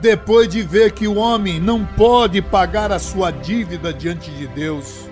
depois 0.00 0.48
de 0.48 0.62
ver 0.62 0.92
que 0.92 1.06
o 1.06 1.16
homem 1.16 1.60
não 1.60 1.84
pode 1.84 2.40
pagar 2.40 2.92
a 2.92 2.98
sua 2.98 3.30
dívida 3.30 3.92
diante 3.92 4.30
de 4.30 4.46
Deus, 4.46 5.09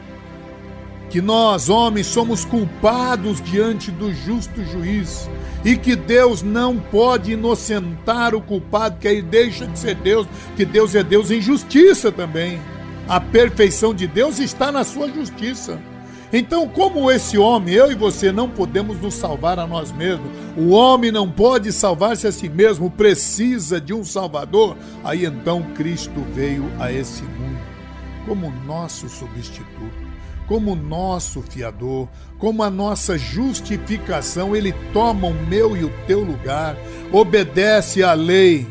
que 1.10 1.20
nós, 1.20 1.68
homens, 1.68 2.06
somos 2.06 2.44
culpados 2.44 3.40
diante 3.40 3.90
do 3.90 4.12
justo 4.12 4.64
juiz 4.64 5.28
e 5.64 5.76
que 5.76 5.96
Deus 5.96 6.42
não 6.42 6.78
pode 6.78 7.32
inocentar 7.32 8.34
o 8.34 8.40
culpado, 8.40 8.98
que 9.00 9.08
aí 9.08 9.22
deixa 9.22 9.66
de 9.66 9.78
ser 9.78 9.94
Deus, 9.96 10.26
que 10.56 10.64
Deus 10.64 10.94
é 10.94 11.02
Deus 11.02 11.30
em 11.30 11.40
justiça 11.40 12.12
também. 12.12 12.60
A 13.08 13.20
perfeição 13.20 13.94
de 13.94 14.06
Deus 14.06 14.38
está 14.38 14.70
na 14.70 14.84
sua 14.84 15.08
justiça. 15.08 15.80
Então, 16.30 16.68
como 16.68 17.10
esse 17.10 17.38
homem, 17.38 17.74
eu 17.74 17.90
e 17.90 17.94
você 17.94 18.30
não 18.30 18.50
podemos 18.50 19.00
nos 19.00 19.14
salvar 19.14 19.58
a 19.58 19.66
nós 19.66 19.90
mesmos, 19.90 20.30
o 20.58 20.68
homem 20.68 21.10
não 21.10 21.30
pode 21.30 21.72
salvar-se 21.72 22.26
a 22.26 22.32
si 22.32 22.50
mesmo, 22.50 22.90
precisa 22.90 23.80
de 23.80 23.94
um 23.94 24.04
Salvador, 24.04 24.76
aí 25.02 25.24
então 25.24 25.62
Cristo 25.74 26.22
veio 26.34 26.70
a 26.78 26.92
esse 26.92 27.22
mundo 27.22 27.58
como 28.26 28.52
nosso 28.66 29.08
substituto 29.08 30.07
como 30.48 30.74
nosso 30.74 31.42
fiador, 31.42 32.08
como 32.38 32.62
a 32.62 32.70
nossa 32.70 33.18
justificação, 33.18 34.56
ele 34.56 34.72
toma 34.92 35.28
o 35.28 35.46
meu 35.46 35.76
e 35.76 35.84
o 35.84 35.92
teu 36.06 36.24
lugar, 36.24 36.76
obedece 37.12 38.02
à 38.02 38.14
lei 38.14 38.66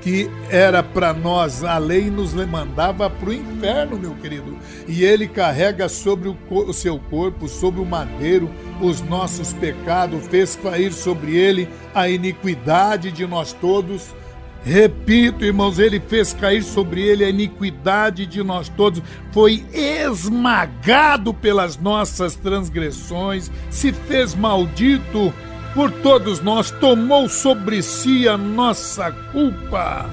que 0.00 0.30
era 0.48 0.82
para 0.82 1.12
nós, 1.12 1.62
a 1.62 1.76
lei 1.76 2.10
nos 2.10 2.32
mandava 2.32 3.08
para 3.10 3.28
o 3.28 3.34
inferno, 3.34 3.98
meu 3.98 4.14
querido, 4.14 4.56
e 4.88 5.04
ele 5.04 5.28
carrega 5.28 5.88
sobre 5.88 6.28
o, 6.28 6.36
o 6.50 6.72
seu 6.72 6.98
corpo, 6.98 7.46
sobre 7.46 7.80
o 7.80 7.84
madeiro, 7.84 8.50
os 8.80 9.02
nossos 9.02 9.52
pecados, 9.52 10.26
fez 10.26 10.56
cair 10.56 10.92
sobre 10.92 11.36
ele 11.36 11.68
a 11.94 12.08
iniquidade 12.08 13.12
de 13.12 13.26
nós 13.26 13.52
todos 13.52 14.14
Repito, 14.62 15.44
irmãos, 15.44 15.78
ele 15.78 15.98
fez 15.98 16.34
cair 16.34 16.62
sobre 16.62 17.02
ele 17.02 17.24
a 17.24 17.30
iniquidade 17.30 18.26
de 18.26 18.42
nós 18.42 18.68
todos, 18.68 19.02
foi 19.32 19.64
esmagado 19.72 21.32
pelas 21.32 21.78
nossas 21.78 22.34
transgressões, 22.34 23.50
se 23.70 23.90
fez 23.90 24.34
maldito 24.34 25.32
por 25.74 25.90
todos 25.90 26.40
nós, 26.40 26.70
tomou 26.70 27.28
sobre 27.28 27.82
si 27.82 28.28
a 28.28 28.36
nossa 28.36 29.10
culpa. 29.10 30.10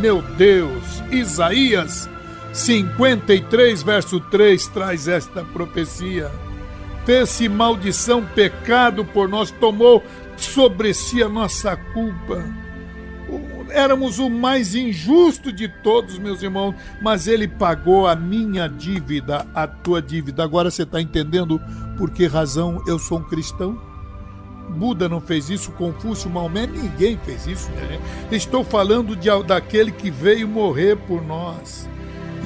Meu 0.00 0.22
Deus, 0.22 0.82
Isaías 1.12 2.10
53, 2.52 3.80
verso 3.82 4.18
3 4.18 4.66
traz 4.68 5.06
esta 5.06 5.44
profecia. 5.44 6.32
Fez-se 7.06 7.48
maldição, 7.48 8.24
pecado 8.34 9.04
por 9.04 9.28
nós, 9.28 9.52
tomou 9.52 10.02
sobre 10.36 10.92
si 10.92 11.22
a 11.22 11.28
nossa 11.28 11.76
culpa 11.76 12.63
éramos 13.74 14.18
o 14.18 14.30
mais 14.30 14.74
injusto 14.74 15.52
de 15.52 15.68
todos, 15.68 16.18
meus 16.18 16.42
irmãos, 16.42 16.74
mas 17.02 17.26
ele 17.26 17.48
pagou 17.48 18.06
a 18.06 18.14
minha 18.14 18.68
dívida, 18.68 19.46
a 19.54 19.66
tua 19.66 20.00
dívida. 20.00 20.42
Agora 20.42 20.70
você 20.70 20.84
está 20.84 21.00
entendendo 21.00 21.60
por 21.98 22.10
que 22.10 22.26
razão 22.26 22.82
eu 22.86 22.98
sou 22.98 23.18
um 23.18 23.24
cristão? 23.24 23.78
Buda 24.70 25.08
não 25.08 25.20
fez 25.20 25.50
isso, 25.50 25.72
Confúcio, 25.72 26.30
Maomé, 26.30 26.66
ninguém 26.66 27.18
fez 27.24 27.46
isso. 27.46 27.70
Né? 27.72 28.00
Estou 28.30 28.64
falando 28.64 29.14
de, 29.14 29.28
daquele 29.44 29.92
que 29.92 30.10
veio 30.10 30.48
morrer 30.48 30.96
por 30.96 31.22
nós. 31.22 31.88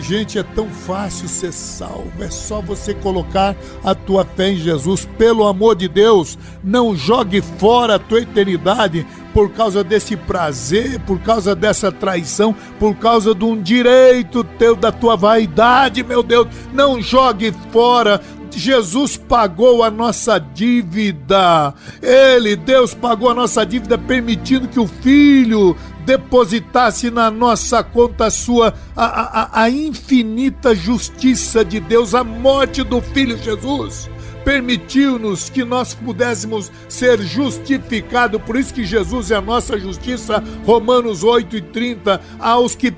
Gente, 0.00 0.38
é 0.38 0.42
tão 0.42 0.68
fácil 0.68 1.28
ser 1.28 1.52
salvo, 1.52 2.12
é 2.20 2.30
só 2.30 2.60
você 2.60 2.94
colocar 2.94 3.54
a 3.84 3.94
tua 3.94 4.24
fé 4.24 4.52
em 4.52 4.56
Jesus. 4.56 5.06
Pelo 5.18 5.46
amor 5.46 5.76
de 5.76 5.88
Deus, 5.88 6.38
não 6.62 6.96
jogue 6.96 7.42
fora 7.42 7.96
a 7.96 7.98
tua 7.98 8.20
eternidade 8.20 9.06
por 9.34 9.50
causa 9.50 9.84
desse 9.84 10.16
prazer, 10.16 10.98
por 11.00 11.20
causa 11.20 11.54
dessa 11.54 11.92
traição, 11.92 12.54
por 12.78 12.96
causa 12.96 13.34
de 13.34 13.44
um 13.44 13.60
direito 13.60 14.42
teu, 14.42 14.74
da 14.74 14.90
tua 14.90 15.16
vaidade, 15.16 16.02
meu 16.02 16.22
Deus. 16.22 16.48
Não 16.72 17.00
jogue 17.00 17.54
fora 17.70 18.20
Jesus 18.56 19.16
pagou 19.16 19.82
a 19.82 19.90
nossa 19.90 20.38
dívida. 20.38 21.74
Ele, 22.00 22.54
Deus, 22.54 22.94
pagou 22.94 23.30
a 23.30 23.34
nossa 23.34 23.64
dívida, 23.66 23.98
permitindo 23.98 24.68
que 24.68 24.78
o 24.78 24.86
Filho 24.86 25.76
depositasse 26.04 27.10
na 27.10 27.30
nossa 27.30 27.82
conta 27.82 28.26
a 28.26 28.30
sua 28.30 28.72
a, 28.96 29.60
a, 29.60 29.62
a 29.62 29.70
infinita 29.70 30.74
justiça 30.74 31.64
de 31.64 31.80
Deus, 31.80 32.14
a 32.14 32.24
morte 32.24 32.82
do 32.82 33.00
Filho 33.00 33.36
Jesus 33.36 34.08
permitiu-nos 34.44 35.50
que 35.50 35.64
nós 35.64 35.94
pudéssemos 35.94 36.70
ser 36.88 37.20
justificados. 37.22 38.40
Por 38.42 38.56
isso 38.56 38.72
que 38.72 38.84
Jesus 38.84 39.30
é 39.30 39.36
a 39.36 39.40
nossa 39.40 39.78
justiça. 39.78 40.42
Romanos 40.64 41.22
8 41.22 41.56
e 41.56 41.60
30. 41.60 42.20
Aos 42.38 42.74
que 42.74 42.90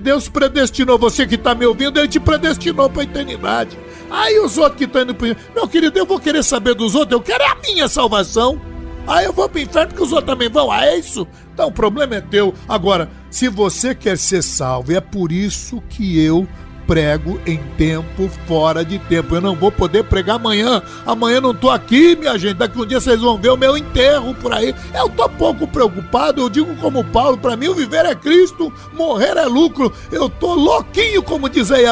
Deus 0.00 0.28
predestinou, 0.28 0.98
você 0.98 1.26
que 1.26 1.36
está 1.36 1.54
me 1.54 1.66
ouvindo, 1.66 1.98
Ele 1.98 2.08
te 2.08 2.20
predestinou 2.20 2.90
para 2.90 3.02
a 3.02 3.04
eternidade. 3.04 3.78
Aí 4.10 4.38
os 4.38 4.56
outros 4.56 4.78
que 4.78 4.84
estão 4.84 5.02
indo 5.02 5.14
para 5.14 5.36
Meu 5.54 5.68
querido, 5.68 5.98
eu 5.98 6.06
vou 6.06 6.18
querer 6.18 6.42
saber 6.42 6.74
dos 6.74 6.94
outros, 6.94 7.12
eu 7.12 7.20
quero 7.20 7.42
é 7.42 7.48
a 7.48 7.56
minha 7.56 7.88
salvação. 7.88 8.60
Aí 9.06 9.24
eu 9.24 9.32
vou 9.32 9.48
para 9.48 9.58
o 9.58 9.62
inferno 9.62 9.94
que 9.94 10.02
os 10.02 10.12
outros 10.12 10.30
também 10.30 10.50
vão. 10.50 10.70
Ah, 10.70 10.84
é 10.84 10.98
isso? 10.98 11.26
Então 11.54 11.68
o 11.68 11.72
problema 11.72 12.16
é 12.16 12.20
teu. 12.20 12.54
Agora, 12.68 13.10
se 13.30 13.48
você 13.48 13.94
quer 13.94 14.18
ser 14.18 14.42
salvo, 14.42 14.92
é 14.92 15.00
por 15.00 15.32
isso 15.32 15.82
que 15.88 16.22
eu 16.22 16.46
prego 16.88 17.38
em 17.46 17.58
tempo 17.76 18.30
fora 18.46 18.82
de 18.82 18.98
tempo. 18.98 19.34
Eu 19.34 19.42
não 19.42 19.54
vou 19.54 19.70
poder 19.70 20.04
pregar 20.04 20.36
amanhã. 20.36 20.82
Amanhã 21.04 21.38
não 21.38 21.54
tô 21.54 21.68
aqui, 21.68 22.16
minha 22.16 22.38
gente. 22.38 22.54
Daqui 22.54 22.80
um 22.80 22.86
dia 22.86 22.98
vocês 22.98 23.20
vão 23.20 23.36
ver 23.36 23.50
o 23.50 23.56
meu 23.58 23.76
enterro 23.76 24.34
por 24.34 24.54
aí. 24.54 24.74
Eu 24.94 25.10
tô 25.10 25.28
pouco 25.28 25.68
preocupado. 25.68 26.40
Eu 26.40 26.48
digo 26.48 26.74
como 26.76 27.04
Paulo, 27.04 27.36
para 27.36 27.56
mim 27.56 27.68
o 27.68 27.74
viver 27.74 28.06
é 28.06 28.14
Cristo, 28.14 28.72
morrer 28.94 29.36
é 29.36 29.44
lucro. 29.44 29.92
Eu 30.10 30.30
tô 30.30 30.54
louquinho, 30.54 31.22
como 31.22 31.48
diz 31.48 31.70
aí 31.70 31.84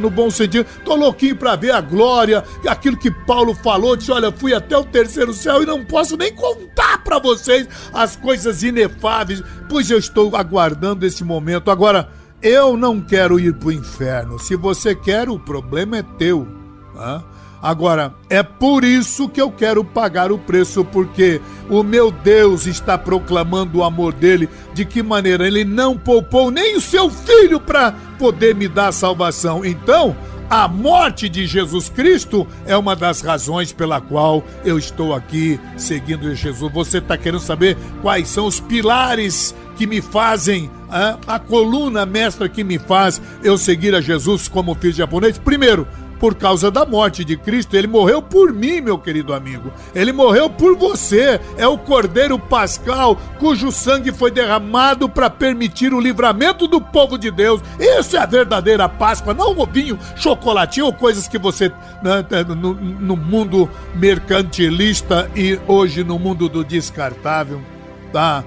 no 0.00 0.08
bom 0.08 0.30
sentido. 0.30 0.66
Tô 0.84 0.94
louquinho 0.94 1.34
para 1.34 1.56
ver 1.56 1.72
a 1.72 1.80
glória, 1.80 2.44
aquilo 2.68 2.96
que 2.96 3.10
Paulo 3.10 3.52
falou, 3.54 3.96
disse, 3.96 4.12
olha, 4.12 4.30
fui 4.30 4.54
até 4.54 4.78
o 4.78 4.84
terceiro 4.84 5.34
céu 5.34 5.62
e 5.62 5.66
não 5.66 5.84
posso 5.84 6.16
nem 6.16 6.32
contar 6.32 7.02
para 7.02 7.18
vocês 7.18 7.68
as 7.92 8.14
coisas 8.14 8.62
inefáveis, 8.62 9.42
pois 9.68 9.90
eu 9.90 9.98
estou 9.98 10.36
aguardando 10.36 11.04
esse 11.04 11.24
momento. 11.24 11.70
Agora, 11.70 12.08
eu 12.42 12.76
não 12.76 13.00
quero 13.00 13.38
ir 13.38 13.54
para 13.54 13.68
o 13.68 13.72
inferno. 13.72 14.38
Se 14.38 14.56
você 14.56 14.94
quer, 14.94 15.28
o 15.28 15.38
problema 15.38 15.98
é 15.98 16.02
teu. 16.02 16.46
Tá? 16.94 17.22
Agora, 17.62 18.14
é 18.30 18.42
por 18.42 18.84
isso 18.84 19.28
que 19.28 19.40
eu 19.40 19.50
quero 19.50 19.84
pagar 19.84 20.32
o 20.32 20.38
preço, 20.38 20.82
porque 20.82 21.42
o 21.68 21.82
meu 21.82 22.10
Deus 22.10 22.66
está 22.66 22.96
proclamando 22.96 23.78
o 23.78 23.84
amor 23.84 24.14
dele. 24.14 24.48
De 24.72 24.84
que 24.86 25.02
maneira? 25.02 25.46
Ele 25.46 25.64
não 25.64 25.96
poupou 25.96 26.50
nem 26.50 26.76
o 26.76 26.80
seu 26.80 27.10
filho 27.10 27.60
para 27.60 27.92
poder 28.18 28.54
me 28.54 28.66
dar 28.66 28.92
salvação. 28.92 29.62
Então, 29.62 30.16
a 30.50 30.66
morte 30.66 31.28
de 31.28 31.46
Jesus 31.46 31.88
Cristo 31.88 32.44
é 32.66 32.76
uma 32.76 32.96
das 32.96 33.20
razões 33.20 33.72
pela 33.72 34.00
qual 34.00 34.44
eu 34.64 34.76
estou 34.76 35.14
aqui 35.14 35.60
seguindo 35.76 36.34
Jesus. 36.34 36.72
Você 36.72 36.98
está 36.98 37.16
querendo 37.16 37.38
saber 37.38 37.78
quais 38.02 38.26
são 38.26 38.46
os 38.46 38.58
pilares 38.58 39.54
que 39.76 39.86
me 39.86 40.02
fazem, 40.02 40.68
a, 40.90 41.38
coluna 41.38 42.04
mestra 42.04 42.48
que 42.48 42.64
me 42.64 42.80
faz 42.80 43.22
eu 43.44 43.56
seguir 43.56 43.94
a 43.94 44.00
Jesus 44.00 44.48
como 44.48 44.74
filho 44.74 44.92
japonês? 44.92 45.38
Primeiro, 45.38 45.86
por 46.20 46.34
causa 46.34 46.70
da 46.70 46.84
morte 46.84 47.24
de 47.24 47.36
Cristo. 47.36 47.74
Ele 47.74 47.86
morreu 47.86 48.20
por 48.20 48.52
mim, 48.52 48.80
meu 48.82 48.98
querido 48.98 49.32
amigo. 49.32 49.72
Ele 49.94 50.12
morreu 50.12 50.50
por 50.50 50.76
você. 50.76 51.40
É 51.56 51.66
o 51.66 51.78
Cordeiro 51.78 52.38
Pascal, 52.38 53.16
cujo 53.38 53.72
sangue 53.72 54.12
foi 54.12 54.30
derramado 54.30 55.08
para 55.08 55.30
permitir 55.30 55.94
o 55.94 56.00
livramento 56.00 56.68
do 56.68 56.80
povo 56.80 57.16
de 57.16 57.30
Deus. 57.30 57.62
Isso 57.78 58.16
é 58.16 58.20
a 58.20 58.26
verdadeira 58.26 58.88
Páscoa, 58.88 59.32
não 59.32 59.58
o 59.58 59.66
vinho, 59.66 59.98
chocolatinho 60.14 60.86
ou 60.86 60.92
coisas 60.92 61.26
que 61.26 61.38
você 61.38 61.72
né, 62.02 62.24
no, 62.46 62.74
no 62.74 63.16
mundo 63.16 63.68
mercantilista 63.94 65.30
e 65.34 65.58
hoje 65.66 66.04
no 66.04 66.18
mundo 66.18 66.48
do 66.48 66.62
descartável, 66.62 67.62
tá? 68.12 68.44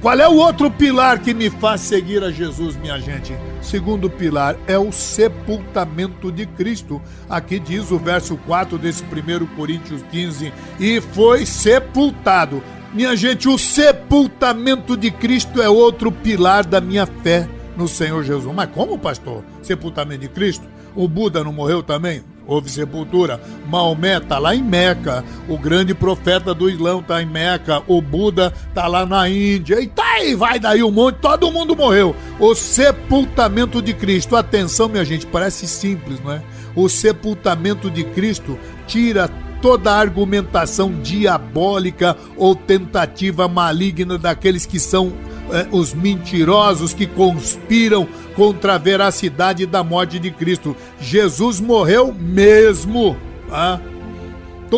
Qual 0.00 0.20
é 0.20 0.28
o 0.28 0.36
outro 0.36 0.70
pilar 0.70 1.20
que 1.20 1.32
me 1.32 1.48
faz 1.48 1.80
seguir 1.80 2.22
a 2.22 2.30
Jesus, 2.30 2.76
minha 2.76 2.98
gente? 2.98 3.34
Segundo 3.62 4.10
pilar 4.10 4.54
é 4.66 4.78
o 4.78 4.92
sepultamento 4.92 6.30
de 6.30 6.44
Cristo. 6.44 7.00
Aqui 7.28 7.58
diz 7.58 7.90
o 7.90 7.98
verso 7.98 8.36
4 8.46 8.78
desse 8.78 9.02
1 9.02 9.46
Coríntios 9.56 10.02
15: 10.10 10.52
e 10.78 11.00
foi 11.00 11.46
sepultado. 11.46 12.62
Minha 12.92 13.16
gente, 13.16 13.48
o 13.48 13.58
sepultamento 13.58 14.96
de 14.96 15.10
Cristo 15.10 15.62
é 15.62 15.68
outro 15.68 16.12
pilar 16.12 16.64
da 16.64 16.80
minha 16.80 17.06
fé 17.06 17.48
no 17.76 17.88
Senhor 17.88 18.22
Jesus. 18.22 18.54
Mas 18.54 18.70
como, 18.70 18.98
pastor? 18.98 19.42
Sepultamento 19.62 20.20
de 20.20 20.28
Cristo? 20.28 20.66
O 20.94 21.08
Buda 21.08 21.42
não 21.42 21.52
morreu 21.52 21.82
também? 21.82 22.22
Houve 22.46 22.70
sepultura. 22.70 23.40
Maomé 23.68 24.18
está 24.18 24.38
lá 24.38 24.54
em 24.54 24.62
Meca, 24.62 25.24
o 25.48 25.58
grande 25.58 25.94
profeta 25.94 26.54
do 26.54 26.70
Islão 26.70 27.00
está 27.00 27.22
em 27.22 27.26
Meca, 27.26 27.82
o 27.86 28.00
Buda 28.00 28.52
está 28.68 28.86
lá 28.86 29.04
na 29.04 29.28
Índia, 29.28 29.80
e 29.80 29.86
tá 29.86 30.04
aí, 30.14 30.34
vai 30.34 30.58
daí 30.58 30.82
um 30.82 30.90
monte, 30.90 31.16
todo 31.16 31.50
mundo 31.50 31.76
morreu. 31.76 32.14
O 32.38 32.54
sepultamento 32.54 33.82
de 33.82 33.92
Cristo, 33.92 34.36
atenção 34.36 34.88
minha 34.88 35.04
gente, 35.04 35.26
parece 35.26 35.66
simples, 35.66 36.20
não 36.22 36.32
é? 36.32 36.42
O 36.74 36.88
sepultamento 36.88 37.90
de 37.90 38.04
Cristo 38.04 38.58
tira 38.86 39.28
toda 39.60 39.90
a 39.90 39.98
argumentação 39.98 40.92
diabólica 41.00 42.16
ou 42.36 42.54
tentativa 42.54 43.48
maligna 43.48 44.18
daqueles 44.18 44.66
que 44.66 44.78
são 44.78 45.12
eh, 45.50 45.66
os 45.70 45.94
mentirosos 45.94 46.92
que 46.92 47.06
conspiram 47.06 48.06
contra 48.34 48.74
a 48.74 48.78
veracidade 48.78 49.66
da 49.66 49.82
morte 49.82 50.18
de 50.18 50.30
Cristo. 50.30 50.76
Jesus 51.00 51.60
morreu 51.60 52.12
mesmo. 52.12 53.16
Ah? 53.50 53.78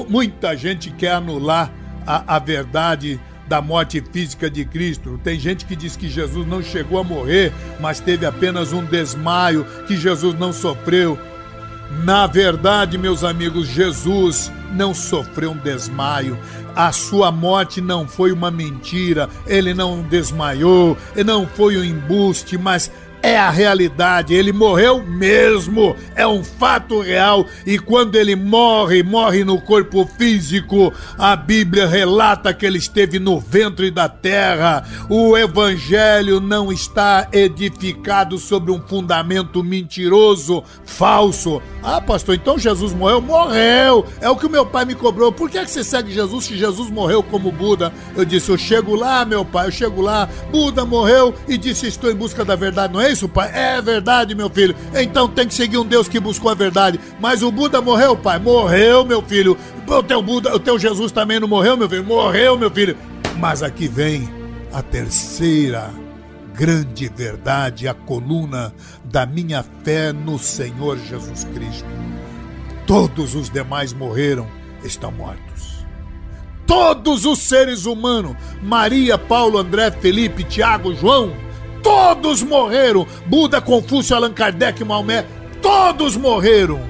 Muita 0.09 0.57
gente 0.57 0.91
quer 0.91 1.13
anular 1.13 1.73
a, 2.07 2.37
a 2.37 2.39
verdade 2.39 3.21
da 3.49 3.63
morte 3.63 4.03
física 4.13 4.51
de 4.51 4.65
Cristo. 4.65 5.19
Tem 5.25 5.41
gente 5.41 5.65
que 5.65 5.75
diz 5.75 5.97
que 5.97 6.09
Jesus 6.09 6.47
não 6.47 6.63
chegou 6.63 6.99
a 6.99 7.05
morrer, 7.05 7.53
mas 7.81 7.99
teve 7.99 8.27
apenas 8.27 8.73
um 8.73 8.85
desmaio, 8.85 9.65
que 9.87 9.97
Jesus 9.97 10.39
não 10.39 10.53
sofreu. 10.53 11.19
Na 12.05 12.27
verdade, 12.27 12.99
meus 12.99 13.25
amigos, 13.25 13.67
Jesus 13.67 14.53
não 14.75 14.93
sofreu 14.93 15.53
um 15.53 15.57
desmaio. 15.57 16.39
A 16.79 16.93
sua 16.93 17.33
morte 17.33 17.81
não 17.81 18.07
foi 18.07 18.31
uma 18.31 18.53
mentira, 18.53 19.29
ele 19.49 19.75
não 19.75 20.01
desmaiou, 20.01 20.97
não 21.27 21.45
foi 21.45 21.77
um 21.77 21.83
embuste, 21.83 22.57
mas 22.57 22.89
é 23.23 23.39
a 23.39 23.51
realidade. 23.51 24.35
Ele 24.35 24.53
morreu 24.53 25.03
mesmo, 25.03 25.95
é 26.15 26.27
um 26.27 26.43
fato 26.45 27.01
real. 27.01 27.47
E 27.67 27.79
quando 27.79 28.17
ele 28.17 28.37
morre, 28.37 29.03
morre 29.03 29.45
no 29.45 29.61
corpo 29.61 30.07
físico. 30.19 30.93
A 31.19 31.37
Bíblia 31.37 31.87
relata 31.87 32.53
que 32.53 32.67
ele 32.67 32.79
esteve 32.79 33.19
no 33.19 33.39
ventre 33.39 33.91
da 33.91 34.09
terra. 34.09 34.85
O 35.09 35.37
evangelho 35.37 36.41
não 36.41 36.73
está 36.73 37.29
edificado 37.33 38.39
sobre 38.39 38.71
um 38.71 38.81
fundamento 38.81 39.63
mentiroso, 39.63 40.63
falso. 40.85 41.63
Ah, 41.83 42.01
pastor, 42.01 42.35
então 42.35 42.59
Jesus 42.59 42.93
morreu? 42.93 43.21
Morreu! 43.21 44.07
É 44.21 44.29
o 44.29 44.37
que 44.37 44.49
meu 44.49 44.67
pai 44.67 44.85
me 44.85 44.95
cobrou. 44.95 45.33
Por 45.33 45.49
que, 45.49 45.59
é 45.59 45.65
que 45.65 45.71
você 45.71 45.85
segue 45.85 46.13
Jesus 46.13 46.47
se 46.47 46.57
Jesus 46.57 46.91
morreu 46.91 47.23
como 47.23 47.53
Buda? 47.53 47.93
Eu 48.17 48.25
disse: 48.25 48.51
Eu 48.51 48.59
chego 48.59 48.95
lá, 48.95 49.25
meu 49.25 49.45
pai, 49.45 49.67
eu 49.67 49.73
chego 49.73 50.01
lá. 50.01 50.29
Buda 50.51 50.85
morreu 50.85 51.35
e 51.47 51.57
disse: 51.57 51.87
Estou 51.87 52.11
em 52.11 52.15
busca 52.15 52.45
da 52.45 52.57
verdade. 52.57 52.93
Não 52.93 53.01
é 53.01 53.08
isso, 53.11 53.29
pai? 53.29 53.51
É 53.53 53.81
verdade, 53.81 54.35
meu 54.35 54.49
filho. 54.51 54.75
Então 54.95 55.29
tem 55.29 55.47
que 55.47 55.55
seguir 55.55 55.79
um 55.79 55.85
Deus 55.85 56.09
que 56.09 56.21
buscou 56.21 56.51
a 56.51 56.55
verdade. 56.55 57.01
Mas 57.21 57.43
o 57.43 57.51
Buda 57.51 57.81
morreu, 57.81 58.17
pai? 58.17 58.39
Morreu, 58.39 59.05
meu 59.05 59.23
filho. 59.23 59.57
O 59.87 60.03
teu 60.03 60.23
Buda, 60.23 60.55
o 60.55 60.59
teu 60.59 60.79
Jesus 60.79 61.13
também 61.13 61.41
não 61.41 61.49
morreu, 61.49 61.77
meu 61.77 61.89
filho? 61.89 62.05
Morreu, 62.05 62.59
meu 62.59 62.71
filho. 62.71 62.97
Mas 63.39 63.63
aqui 63.63 63.89
vem 63.89 64.29
a 64.73 64.83
terceira 64.83 65.91
grande 66.55 67.09
verdade, 67.09 67.87
a 67.87 67.95
coluna 67.95 68.75
da 69.05 69.25
minha 69.25 69.65
fé 69.85 70.13
no 70.13 70.39
Senhor 70.39 70.99
Jesus 70.99 71.45
Cristo. 71.55 71.87
Todos 72.85 73.37
os 73.37 73.49
demais 73.49 73.93
morreram, 73.93 74.49
estão 74.83 75.13
mortos. 75.13 75.87
Todos 76.67 77.25
os 77.25 77.39
seres 77.39 77.87
humanos, 77.87 78.37
Maria, 78.61 79.17
Paulo, 79.17 79.57
André, 79.57 79.91
Felipe, 79.91 80.43
Tiago, 80.43 80.95
João, 80.95 81.33
todos 81.83 82.43
morreram. 82.43 83.07
Buda, 83.27 83.61
Confúcio, 83.61 84.17
Allan 84.17 84.33
Kardec, 84.33 84.83
Maomé, 84.85 85.25
todos 85.61 86.17
morreram. 86.17 86.81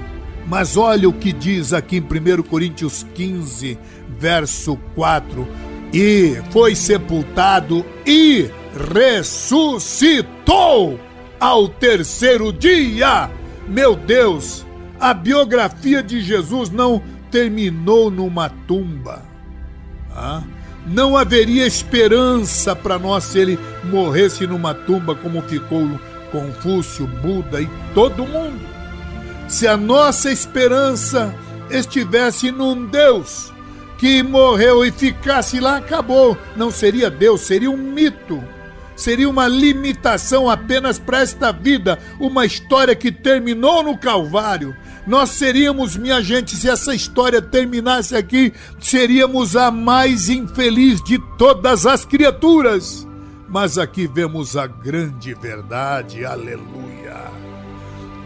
Mas 0.47 0.77
olha 0.77 1.07
o 1.07 1.13
que 1.13 1.31
diz 1.31 1.73
aqui 1.73 1.97
em 1.97 2.01
1 2.01 2.43
Coríntios 2.43 3.05
15, 3.13 3.77
verso 4.17 4.77
4: 4.95 5.47
E 5.93 6.41
foi 6.51 6.75
sepultado 6.75 7.85
e 8.05 8.49
ressuscitou 8.93 10.99
ao 11.39 11.69
terceiro 11.69 12.51
dia. 12.51 13.29
Meu 13.67 13.95
Deus, 13.95 14.65
a 14.99 15.13
biografia 15.13 16.01
de 16.01 16.21
Jesus 16.21 16.69
não 16.69 17.01
terminou 17.29 18.09
numa 18.09 18.49
tumba. 18.49 19.23
Ah? 20.11 20.41
Não 20.89 21.15
haveria 21.15 21.67
esperança 21.67 22.75
para 22.75 22.97
nós 22.97 23.23
se 23.23 23.37
ele 23.37 23.59
morresse 23.83 24.47
numa 24.47 24.73
tumba 24.73 25.13
como 25.13 25.41
ficou 25.43 25.87
Confúcio, 26.31 27.05
Buda 27.07 27.61
e 27.61 27.69
todo 27.93 28.25
mundo. 28.25 28.59
Se 29.47 29.67
a 29.67 29.77
nossa 29.77 30.31
esperança 30.31 31.33
estivesse 31.69 32.51
num 32.51 32.87
Deus 32.87 33.53
que 33.99 34.23
morreu 34.23 34.83
e 34.83 34.91
ficasse 34.91 35.59
lá, 35.59 35.77
acabou. 35.77 36.37
Não 36.55 36.71
seria 36.71 37.09
Deus, 37.09 37.41
seria 37.41 37.69
um 37.69 37.77
mito 37.77 38.43
seria 38.99 39.29
uma 39.29 39.47
limitação 39.47 40.49
apenas 40.49 40.99
para 40.99 41.21
esta 41.21 41.53
vida, 41.53 41.97
uma 42.19 42.45
história 42.45 42.93
que 42.93 43.11
terminou 43.11 43.81
no 43.81 43.97
Calvário. 43.97 44.75
Nós 45.09 45.31
seríamos, 45.31 45.97
minha 45.97 46.21
gente, 46.21 46.55
se 46.55 46.69
essa 46.69 46.93
história 46.93 47.41
terminasse 47.41 48.15
aqui, 48.15 48.53
seríamos 48.79 49.55
a 49.55 49.71
mais 49.71 50.29
infeliz 50.29 51.01
de 51.01 51.17
todas 51.35 51.87
as 51.87 52.05
criaturas. 52.05 53.07
Mas 53.47 53.79
aqui 53.79 54.05
vemos 54.05 54.55
a 54.55 54.67
grande 54.67 55.33
verdade, 55.33 56.23
aleluia. 56.23 57.23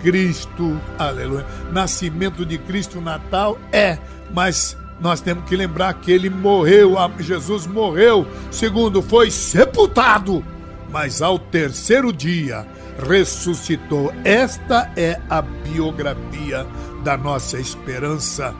Cristo, 0.01 0.77
aleluia. 0.99 1.47
Nascimento 1.71 2.45
de 2.45 2.57
Cristo, 2.57 2.99
Natal 2.99 3.57
é, 3.71 3.97
mas 4.33 4.75
nós 4.99 5.21
temos 5.21 5.45
que 5.45 5.55
lembrar 5.55 5.93
que 5.93 6.11
ele 6.11 6.29
morreu, 6.29 6.95
Jesus 7.17 7.65
morreu, 7.65 8.27
segundo, 8.51 9.01
foi 9.01 9.31
sepultado, 9.31 10.43
mas 10.91 11.21
ao 11.21 11.39
terceiro 11.39 12.11
dia 12.11 12.67
ressuscitou. 12.97 14.13
Esta 14.23 14.91
é 14.95 15.19
a 15.29 15.41
biografia 15.41 16.65
da 17.03 17.17
nossa 17.17 17.59
esperança. 17.59 18.53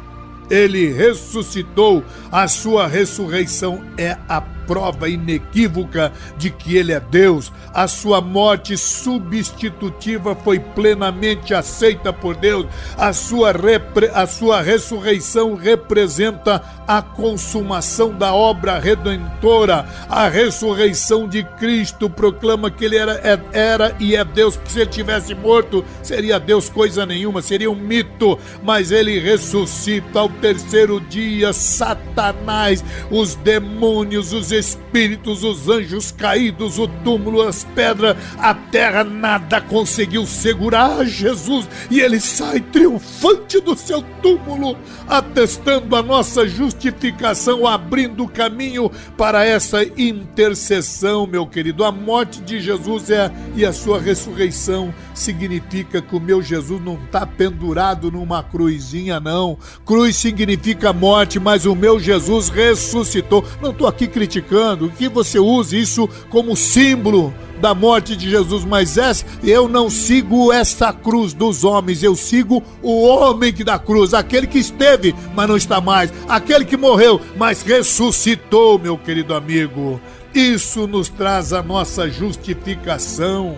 Ele 0.49 0.91
ressuscitou, 0.91 2.03
a 2.31 2.47
sua 2.47 2.87
ressurreição 2.87 3.81
é 3.97 4.17
a 4.27 4.41
prova 4.67 5.09
inequívoca 5.09 6.11
de 6.37 6.49
que 6.49 6.75
ele 6.75 6.91
é 6.91 6.99
Deus. 6.99 7.51
A 7.73 7.87
sua 7.87 8.21
morte 8.21 8.77
substitutiva 8.77 10.35
foi 10.35 10.59
plenamente 10.59 11.53
aceita 11.53 12.13
por 12.13 12.35
Deus. 12.35 12.65
A 12.97 13.13
sua, 13.13 13.51
repre... 13.51 14.09
a 14.13 14.27
sua 14.27 14.61
ressurreição 14.61 15.55
representa 15.55 16.61
a 16.87 17.01
consumação 17.01 18.11
da 18.11 18.33
obra 18.33 18.79
redentora. 18.79 19.85
A 20.09 20.27
ressurreição 20.27 21.27
de 21.27 21.43
Cristo 21.43 22.09
proclama 22.09 22.69
que 22.69 22.85
ele 22.85 22.97
era, 22.97 23.13
é, 23.23 23.39
era 23.51 23.95
e 23.99 24.15
é 24.15 24.23
Deus. 24.23 24.59
Se 24.65 24.81
ele 24.81 24.89
tivesse 24.89 25.33
morto, 25.33 25.83
seria 26.01 26.39
Deus 26.39 26.69
coisa 26.69 27.05
nenhuma, 27.05 27.41
seria 27.41 27.71
um 27.71 27.75
mito. 27.75 28.37
Mas 28.63 28.91
ele 28.91 29.19
ressuscita 29.19 30.19
ao 30.19 30.29
terceiro 30.29 30.99
dia. 30.99 31.53
Satanás, 31.53 32.83
os 33.09 33.35
demônios, 33.35 34.33
os 34.33 34.51
espíritos, 34.53 35.43
os 35.43 35.67
anjos 35.67 36.11
caídos, 36.11 36.77
o 36.79 36.87
túmulo, 36.87 37.41
as 37.41 37.63
pedras, 37.63 38.15
a 38.37 38.53
terra, 38.53 39.03
nada 39.03 39.59
conseguiu 39.59 40.25
segurar 40.25 41.03
Jesus 41.05 41.67
e 41.89 41.99
ele 41.99 42.19
sai 42.19 42.59
triunfante 42.59 43.59
do 43.59 43.75
seu 43.75 44.01
túmulo, 44.21 44.77
atestando 45.07 45.95
a 45.95 46.03
nossa 46.03 46.47
justificação, 46.47 47.67
abrindo 47.67 48.27
caminho 48.27 48.91
para 49.17 49.45
essa 49.45 49.83
intercessão, 49.97 51.25
meu 51.25 51.47
querido. 51.47 51.83
A 51.83 51.91
morte 51.91 52.41
de 52.41 52.61
Jesus 52.61 53.09
é, 53.09 53.31
e 53.55 53.65
a 53.65 53.73
sua 53.73 53.99
ressurreição 53.99 54.93
significa 55.13 56.01
que 56.01 56.15
o 56.15 56.19
meu 56.19 56.41
Jesus 56.41 56.81
não 56.81 56.95
está 56.95 57.25
pendurado 57.25 58.11
numa 58.11 58.43
cruzinha, 58.43 59.19
não. 59.19 59.57
Cruz 59.85 60.15
significa 60.15 60.93
morte, 60.93 61.39
mas 61.39 61.65
o 61.65 61.75
meu 61.75 61.99
Jesus 61.99 62.49
ressuscitou. 62.49 63.43
Não 63.61 63.71
estou 63.71 63.87
aqui 63.87 64.07
criticando 64.07 64.42
que 64.43 65.09
você 65.09 65.39
use 65.39 65.79
isso 65.79 66.07
como 66.29 66.55
símbolo 66.55 67.33
da 67.61 67.73
morte 67.73 68.15
de 68.15 68.29
Jesus, 68.29 68.65
mas 68.65 68.97
essa, 68.97 69.25
eu 69.41 69.69
não 69.69 69.89
sigo 69.89 70.51
essa 70.51 70.91
cruz 70.91 71.33
dos 71.33 71.63
homens, 71.63 72.03
eu 72.03 72.15
sigo 72.15 72.61
o 72.81 73.03
homem 73.03 73.53
que 73.53 73.63
da 73.63 73.79
cruz, 73.79 74.13
aquele 74.13 74.47
que 74.47 74.59
esteve, 74.59 75.15
mas 75.33 75.47
não 75.47 75.55
está 75.55 75.79
mais, 75.79 76.11
aquele 76.27 76.65
que 76.65 76.75
morreu, 76.75 77.21
mas 77.37 77.61
ressuscitou, 77.61 78.77
meu 78.77 78.97
querido 78.97 79.33
amigo. 79.33 80.01
Isso 80.33 80.87
nos 80.87 81.09
traz 81.09 81.53
a 81.53 81.63
nossa 81.63 82.09
justificação 82.09 83.55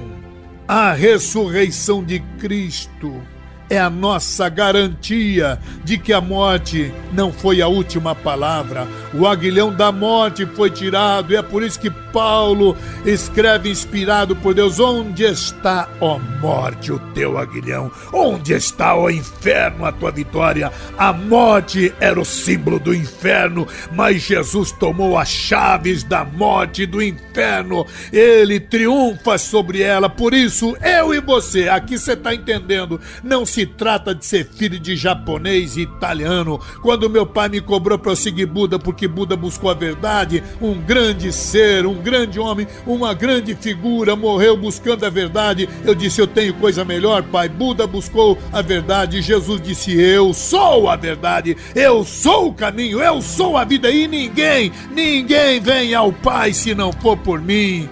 a 0.68 0.94
ressurreição 0.94 2.04
de 2.04 2.20
Cristo 2.40 3.22
é 3.70 3.80
a 3.80 3.90
nossa 3.90 4.48
garantia 4.50 5.60
de 5.84 5.98
que 5.98 6.14
a 6.14 6.22
morte 6.22 6.94
não 7.12 7.32
foi 7.32 7.62
a 7.62 7.68
última 7.68 8.14
palavra. 8.14 8.88
O 9.14 9.26
aguilhão 9.28 9.74
da 9.74 9.92
morte 9.92 10.46
foi 10.46 10.70
tirado, 10.70 11.34
e 11.34 11.36
é 11.36 11.42
por 11.42 11.64
isso 11.64 11.80
que 11.80 11.90
Paulo 11.90 12.78
escreve 13.06 13.70
inspirado 13.70 14.36
por 14.36 14.54
Deus: 14.54 14.80
Onde 14.80 15.24
está, 15.24 15.90
ó 16.00 16.20
morte, 16.42 16.92
o 16.92 17.00
teu 17.14 17.38
aguilhão? 17.38 17.92
Onde 18.14 18.54
está, 18.54 18.96
ó 18.96 19.10
inferno, 19.10 19.86
a 19.86 19.92
tua 19.92 20.12
vitória? 20.12 20.72
A 20.98 21.12
morte 21.12 21.94
era 22.00 22.20
o 22.20 22.26
símbolo 22.26 22.80
do 22.80 22.94
inferno, 22.94 23.68
mas 23.92 24.22
Jesus 24.22 24.72
tomou 24.72 25.18
as 25.18 25.30
chaves 25.30 26.04
da 26.04 26.24
morte 26.24 26.86
do 26.86 27.02
inferno. 27.02 27.86
Ele 28.12 28.60
triunfa 28.60 29.38
sobre 29.38 29.82
ela. 29.82 30.10
Por 30.10 30.34
isso, 30.34 30.78
eu 30.82 31.14
e 31.14 31.20
você, 31.20 31.68
aqui 31.68 31.98
você 31.98 32.14
está 32.14 32.34
entendendo, 32.34 33.00
não 33.24 33.46
se 33.46 33.55
trata 33.64 34.16
de 34.16 34.26
ser 34.26 34.50
filho 34.50 34.80
de 34.80 34.96
japonês 34.96 35.78
e 35.78 35.82
italiano. 35.82 36.60
Quando 36.82 37.08
meu 37.08 37.28
pai 37.28 37.48
me 37.48 37.62
cobrou 37.62 38.00
para 38.00 38.14
eu 38.14 38.16
seguir 38.16 38.48
Buda, 38.48 38.80
porque 38.80 39.08
Buda 39.08 39.36
buscou 39.36 39.70
a 39.70 39.76
verdade, 39.76 40.42
um 40.60 40.74
grande 40.82 41.32
ser, 41.32 41.86
um 41.86 42.02
grande 42.02 42.40
homem, 42.40 42.68
uma 42.88 43.14
grande 43.14 43.54
figura, 43.54 44.16
morreu 44.16 44.58
buscando 44.58 45.06
a 45.06 45.10
verdade. 45.12 45.70
Eu 45.84 45.94
disse: 45.94 46.20
Eu 46.20 46.26
tenho 46.26 46.56
coisa 46.56 46.84
melhor, 46.84 47.22
pai. 47.22 47.48
Buda 47.48 47.86
buscou 47.86 48.40
a 48.52 48.64
verdade. 48.64 49.22
Jesus 49.22 49.62
disse: 49.62 49.96
Eu 49.96 50.34
sou 50.34 50.90
a 50.90 50.96
verdade, 50.96 51.56
eu 51.76 52.04
sou 52.04 52.48
o 52.48 52.54
caminho, 52.54 53.00
eu 53.00 53.22
sou 53.22 53.58
a 53.58 53.64
vida. 53.64 53.92
E 53.92 54.08
ninguém, 54.08 54.72
ninguém 54.92 55.60
vem 55.60 55.94
ao 55.94 56.12
Pai 56.12 56.54
se 56.54 56.74
não 56.74 56.92
for 56.92 57.18
por 57.18 57.40
mim. 57.40 57.88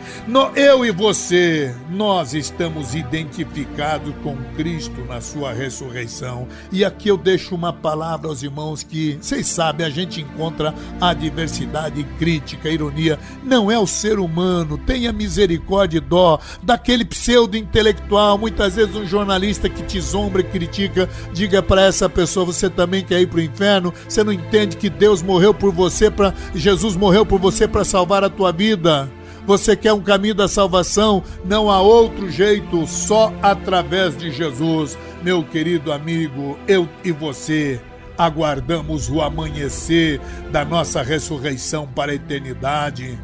Eu 0.55 0.85
e 0.85 0.91
você, 0.91 1.73
nós 1.89 2.33
estamos 2.33 2.95
identificados 2.95 4.13
com 4.23 4.35
Cristo 4.55 5.03
na 5.05 5.21
sua 5.21 5.52
ressurreição. 5.53 6.47
E 6.71 6.83
aqui 6.83 7.09
eu 7.09 7.17
deixo 7.17 7.55
uma 7.55 7.71
palavra 7.71 8.27
aos 8.27 8.43
irmãos 8.43 8.83
que, 8.83 9.17
vocês 9.21 9.47
sabem, 9.47 9.85
a 9.85 9.89
gente 9.89 10.21
encontra 10.21 10.73
adversidade, 10.99 12.03
crítica, 12.17 12.69
ironia. 12.69 13.19
Não 13.43 13.71
é 13.71 13.77
o 13.77 13.87
ser 13.87 14.19
humano, 14.19 14.77
tenha 14.77 15.11
misericórdia 15.13 15.97
e 15.97 16.01
dó 16.01 16.39
daquele 16.61 17.05
pseudo-intelectual, 17.05 18.37
muitas 18.37 18.75
vezes 18.75 18.95
um 18.95 19.05
jornalista 19.05 19.69
que 19.69 19.83
te 19.83 19.99
zombra 19.99 20.41
e 20.41 20.45
critica, 20.45 21.09
diga 21.33 21.61
para 21.61 21.83
essa 21.83 22.09
pessoa, 22.09 22.45
você 22.45 22.69
também 22.69 23.03
quer 23.03 23.21
ir 23.21 23.27
para 23.27 23.39
o 23.39 23.43
inferno? 23.43 23.93
Você 24.07 24.23
não 24.23 24.33
entende 24.33 24.77
que 24.77 24.89
Deus 24.89 25.21
morreu 25.21 25.53
por 25.53 25.71
você, 25.71 26.09
para 26.09 26.33
Jesus 26.53 26.95
morreu 26.95 27.25
por 27.25 27.39
você 27.39 27.67
para 27.67 27.83
salvar 27.83 28.23
a 28.23 28.29
tua 28.29 28.51
vida? 28.51 29.09
Você 29.45 29.75
quer 29.75 29.91
um 29.93 30.01
caminho 30.01 30.35
da 30.35 30.47
salvação? 30.47 31.23
Não 31.43 31.69
há 31.69 31.81
outro 31.81 32.29
jeito, 32.31 32.87
só 32.87 33.33
através 33.41 34.17
de 34.17 34.31
Jesus. 34.31 34.97
Meu 35.21 35.43
querido 35.43 35.91
amigo, 35.91 36.57
eu 36.67 36.87
e 37.03 37.11
você 37.11 37.81
aguardamos 38.17 39.09
o 39.09 39.21
amanhecer 39.21 40.19
da 40.51 40.63
nossa 40.63 41.01
ressurreição 41.01 41.87
para 41.87 42.11
a 42.11 42.15
eternidade. 42.15 43.19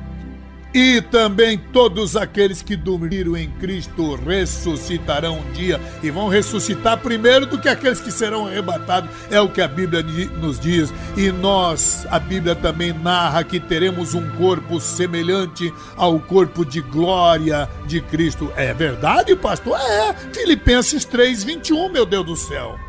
E 0.73 1.01
também 1.01 1.58
todos 1.58 2.15
aqueles 2.15 2.62
que 2.62 2.75
dormiram 2.75 3.36
em 3.36 3.49
Cristo 3.49 4.15
ressuscitarão 4.15 5.39
um 5.39 5.51
dia 5.51 5.82
e 6.03 6.12
vão 6.12 6.27
ressuscitar 6.27 6.99
primeiro 6.99 7.47
do 7.47 7.60
que 7.60 7.67
aqueles 7.67 7.99
que 7.99 8.12
serão 8.12 8.45
arrebatados, 8.45 9.10
é 9.32 9.41
o 9.41 9.49
que 9.49 9.62
a 9.62 9.67
Bíblia 9.67 10.03
nos 10.03 10.60
diz. 10.60 10.93
E 11.17 11.32
nós, 11.32 12.05
a 12.12 12.19
Bíblia 12.19 12.55
também 12.55 12.93
narra 12.93 13.43
que 13.43 13.60
teremos 13.60 14.13
um 14.13 14.29
corpo 14.32 14.79
semelhante 14.79 15.73
ao 15.97 16.19
corpo 16.19 16.63
de 16.63 16.82
glória 16.82 17.67
de 17.88 17.99
Cristo. 18.01 18.53
É 18.55 18.71
verdade, 18.73 19.36
pastor? 19.36 19.79
É, 19.79 20.13
Filipenses 20.34 21.03
3:21, 21.05 21.89
meu 21.91 22.05
Deus 22.05 22.25
do 22.25 22.36
céu 22.36 22.88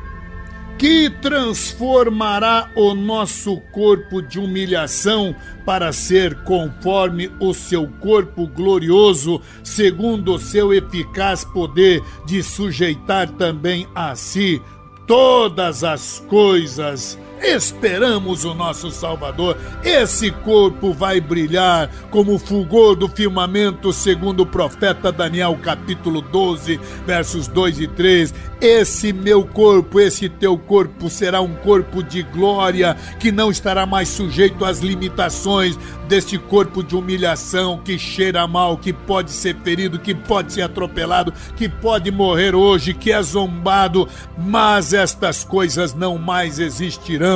que 0.80 1.10
transformará 1.10 2.70
o 2.74 2.94
nosso 2.94 3.60
corpo 3.70 4.22
de 4.22 4.40
humilhação 4.40 5.36
para 5.62 5.92
ser 5.92 6.34
conforme 6.44 7.30
o 7.38 7.52
seu 7.52 7.86
corpo 7.86 8.46
glorioso, 8.46 9.42
segundo 9.62 10.36
o 10.36 10.38
seu 10.38 10.72
eficaz 10.72 11.44
poder 11.44 12.02
de 12.24 12.42
sujeitar 12.42 13.28
também 13.28 13.86
a 13.94 14.16
si 14.16 14.62
todas 15.06 15.84
as 15.84 16.24
coisas 16.26 17.18
Esperamos 17.42 18.44
o 18.44 18.54
nosso 18.54 18.90
Salvador. 18.90 19.56
Esse 19.82 20.30
corpo 20.30 20.92
vai 20.92 21.20
brilhar 21.20 21.90
como 22.10 22.34
o 22.34 22.38
fulgor 22.38 22.94
do 22.94 23.08
firmamento, 23.08 23.92
segundo 23.92 24.40
o 24.40 24.46
profeta 24.46 25.10
Daniel, 25.10 25.58
capítulo 25.62 26.20
12, 26.20 26.78
versos 27.06 27.48
2 27.48 27.80
e 27.80 27.86
3. 27.88 28.34
Esse 28.60 29.10
meu 29.12 29.42
corpo, 29.42 29.98
esse 29.98 30.28
teu 30.28 30.58
corpo 30.58 31.08
será 31.08 31.40
um 31.40 31.54
corpo 31.56 32.02
de 32.02 32.22
glória 32.22 32.94
que 33.18 33.32
não 33.32 33.50
estará 33.50 33.86
mais 33.86 34.10
sujeito 34.10 34.64
às 34.64 34.80
limitações 34.80 35.78
deste 36.10 36.36
corpo 36.36 36.82
de 36.82 36.96
humilhação 36.96 37.78
que 37.78 37.96
cheira 37.96 38.44
mal, 38.44 38.76
que 38.76 38.92
pode 38.92 39.30
ser 39.30 39.56
ferido, 39.62 39.96
que 39.98 40.12
pode 40.12 40.52
ser 40.52 40.62
atropelado, 40.62 41.32
que 41.56 41.68
pode 41.68 42.10
morrer 42.10 42.52
hoje, 42.52 42.92
que 42.92 43.12
é 43.12 43.22
zombado, 43.22 44.08
mas 44.36 44.92
estas 44.92 45.44
coisas 45.44 45.94
não 45.94 46.18
mais 46.18 46.58
existirão, 46.58 47.29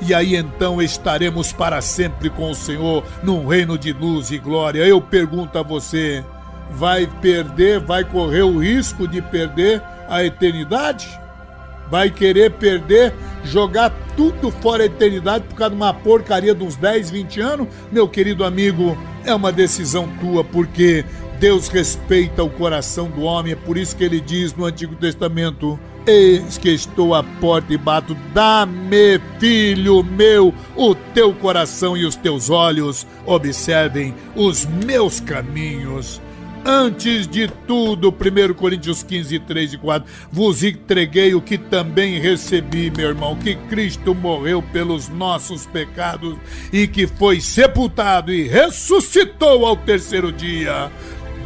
e 0.00 0.14
aí 0.14 0.36
então 0.36 0.80
estaremos 0.80 1.52
para 1.52 1.80
sempre 1.80 2.30
com 2.30 2.50
o 2.50 2.54
Senhor 2.54 3.04
num 3.22 3.46
reino 3.46 3.78
de 3.78 3.92
luz 3.92 4.30
e 4.30 4.38
glória. 4.38 4.86
Eu 4.86 5.00
pergunto 5.00 5.58
a 5.58 5.62
você: 5.62 6.24
vai 6.70 7.06
perder, 7.06 7.80
vai 7.80 8.04
correr 8.04 8.42
o 8.42 8.58
risco 8.58 9.06
de 9.06 9.20
perder 9.20 9.82
a 10.08 10.24
eternidade? 10.24 11.08
Vai 11.90 12.08
querer 12.08 12.52
perder, 12.52 13.12
jogar 13.42 13.92
tudo 14.16 14.50
fora 14.50 14.84
a 14.84 14.86
eternidade 14.86 15.44
por 15.48 15.56
causa 15.56 15.70
de 15.70 15.76
uma 15.76 15.92
porcaria 15.92 16.54
de 16.54 16.62
uns 16.62 16.76
10, 16.76 17.10
20 17.10 17.40
anos? 17.40 17.68
Meu 17.90 18.08
querido 18.08 18.44
amigo, 18.44 18.96
é 19.24 19.34
uma 19.34 19.50
decisão 19.50 20.08
tua, 20.20 20.44
porque 20.44 21.04
Deus 21.40 21.68
respeita 21.68 22.44
o 22.44 22.50
coração 22.50 23.08
do 23.10 23.22
homem, 23.22 23.54
é 23.54 23.56
por 23.56 23.76
isso 23.76 23.96
que 23.96 24.04
ele 24.04 24.20
diz 24.20 24.54
no 24.54 24.66
Antigo 24.66 24.94
Testamento: 24.94 25.80
Eis 26.06 26.56
que 26.56 26.70
estou 26.70 27.14
à 27.14 27.22
porta 27.22 27.74
e 27.74 27.76
bato, 27.76 28.16
dá-me, 28.32 29.20
filho 29.38 30.02
meu, 30.02 30.54
o 30.74 30.94
teu 30.94 31.32
coração 31.34 31.96
e 31.96 32.06
os 32.06 32.16
teus 32.16 32.48
olhos, 32.48 33.06
observem 33.26 34.14
os 34.34 34.64
meus 34.64 35.20
caminhos. 35.20 36.20
Antes 36.64 37.26
de 37.26 37.48
tudo, 37.66 38.10
1 38.10 38.54
Coríntios 38.54 39.02
15, 39.02 39.38
3 39.40 39.72
e 39.74 39.78
4, 39.78 40.10
vos 40.30 40.62
entreguei 40.62 41.34
o 41.34 41.40
que 41.40 41.56
também 41.56 42.18
recebi, 42.18 42.90
meu 42.94 43.08
irmão, 43.08 43.34
que 43.34 43.54
Cristo 43.54 44.14
morreu 44.14 44.62
pelos 44.62 45.08
nossos 45.08 45.66
pecados 45.66 46.36
e 46.70 46.86
que 46.86 47.06
foi 47.06 47.40
sepultado 47.40 48.30
e 48.30 48.46
ressuscitou 48.46 49.64
ao 49.64 49.74
terceiro 49.74 50.30
dia 50.30 50.90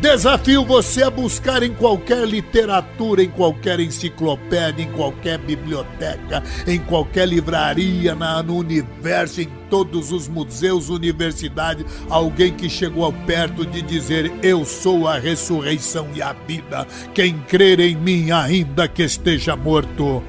Desafio 0.00 0.64
você 0.64 1.02
a 1.02 1.10
buscar 1.10 1.62
em 1.62 1.72
qualquer 1.72 2.26
literatura, 2.26 3.22
em 3.22 3.30
qualquer 3.30 3.80
enciclopédia, 3.80 4.84
em 4.84 4.92
qualquer 4.92 5.38
biblioteca, 5.38 6.42
em 6.66 6.78
qualquer 6.78 7.26
livraria 7.26 8.14
na, 8.14 8.42
no 8.42 8.56
universo, 8.56 9.40
em 9.40 9.48
todos 9.70 10.12
os 10.12 10.28
museus, 10.28 10.88
universidades, 10.88 11.86
alguém 12.10 12.52
que 12.52 12.68
chegou 12.68 13.04
ao 13.04 13.12
perto 13.12 13.64
de 13.64 13.80
dizer: 13.80 14.30
Eu 14.42 14.64
sou 14.64 15.08
a 15.08 15.18
ressurreição 15.18 16.08
e 16.14 16.20
a 16.20 16.32
vida. 16.32 16.86
Quem 17.14 17.38
crer 17.48 17.80
em 17.80 17.96
mim, 17.96 18.30
ainda 18.30 18.86
que 18.86 19.02
esteja 19.02 19.56
morto, 19.56 20.22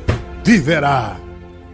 viverá. 0.43 1.25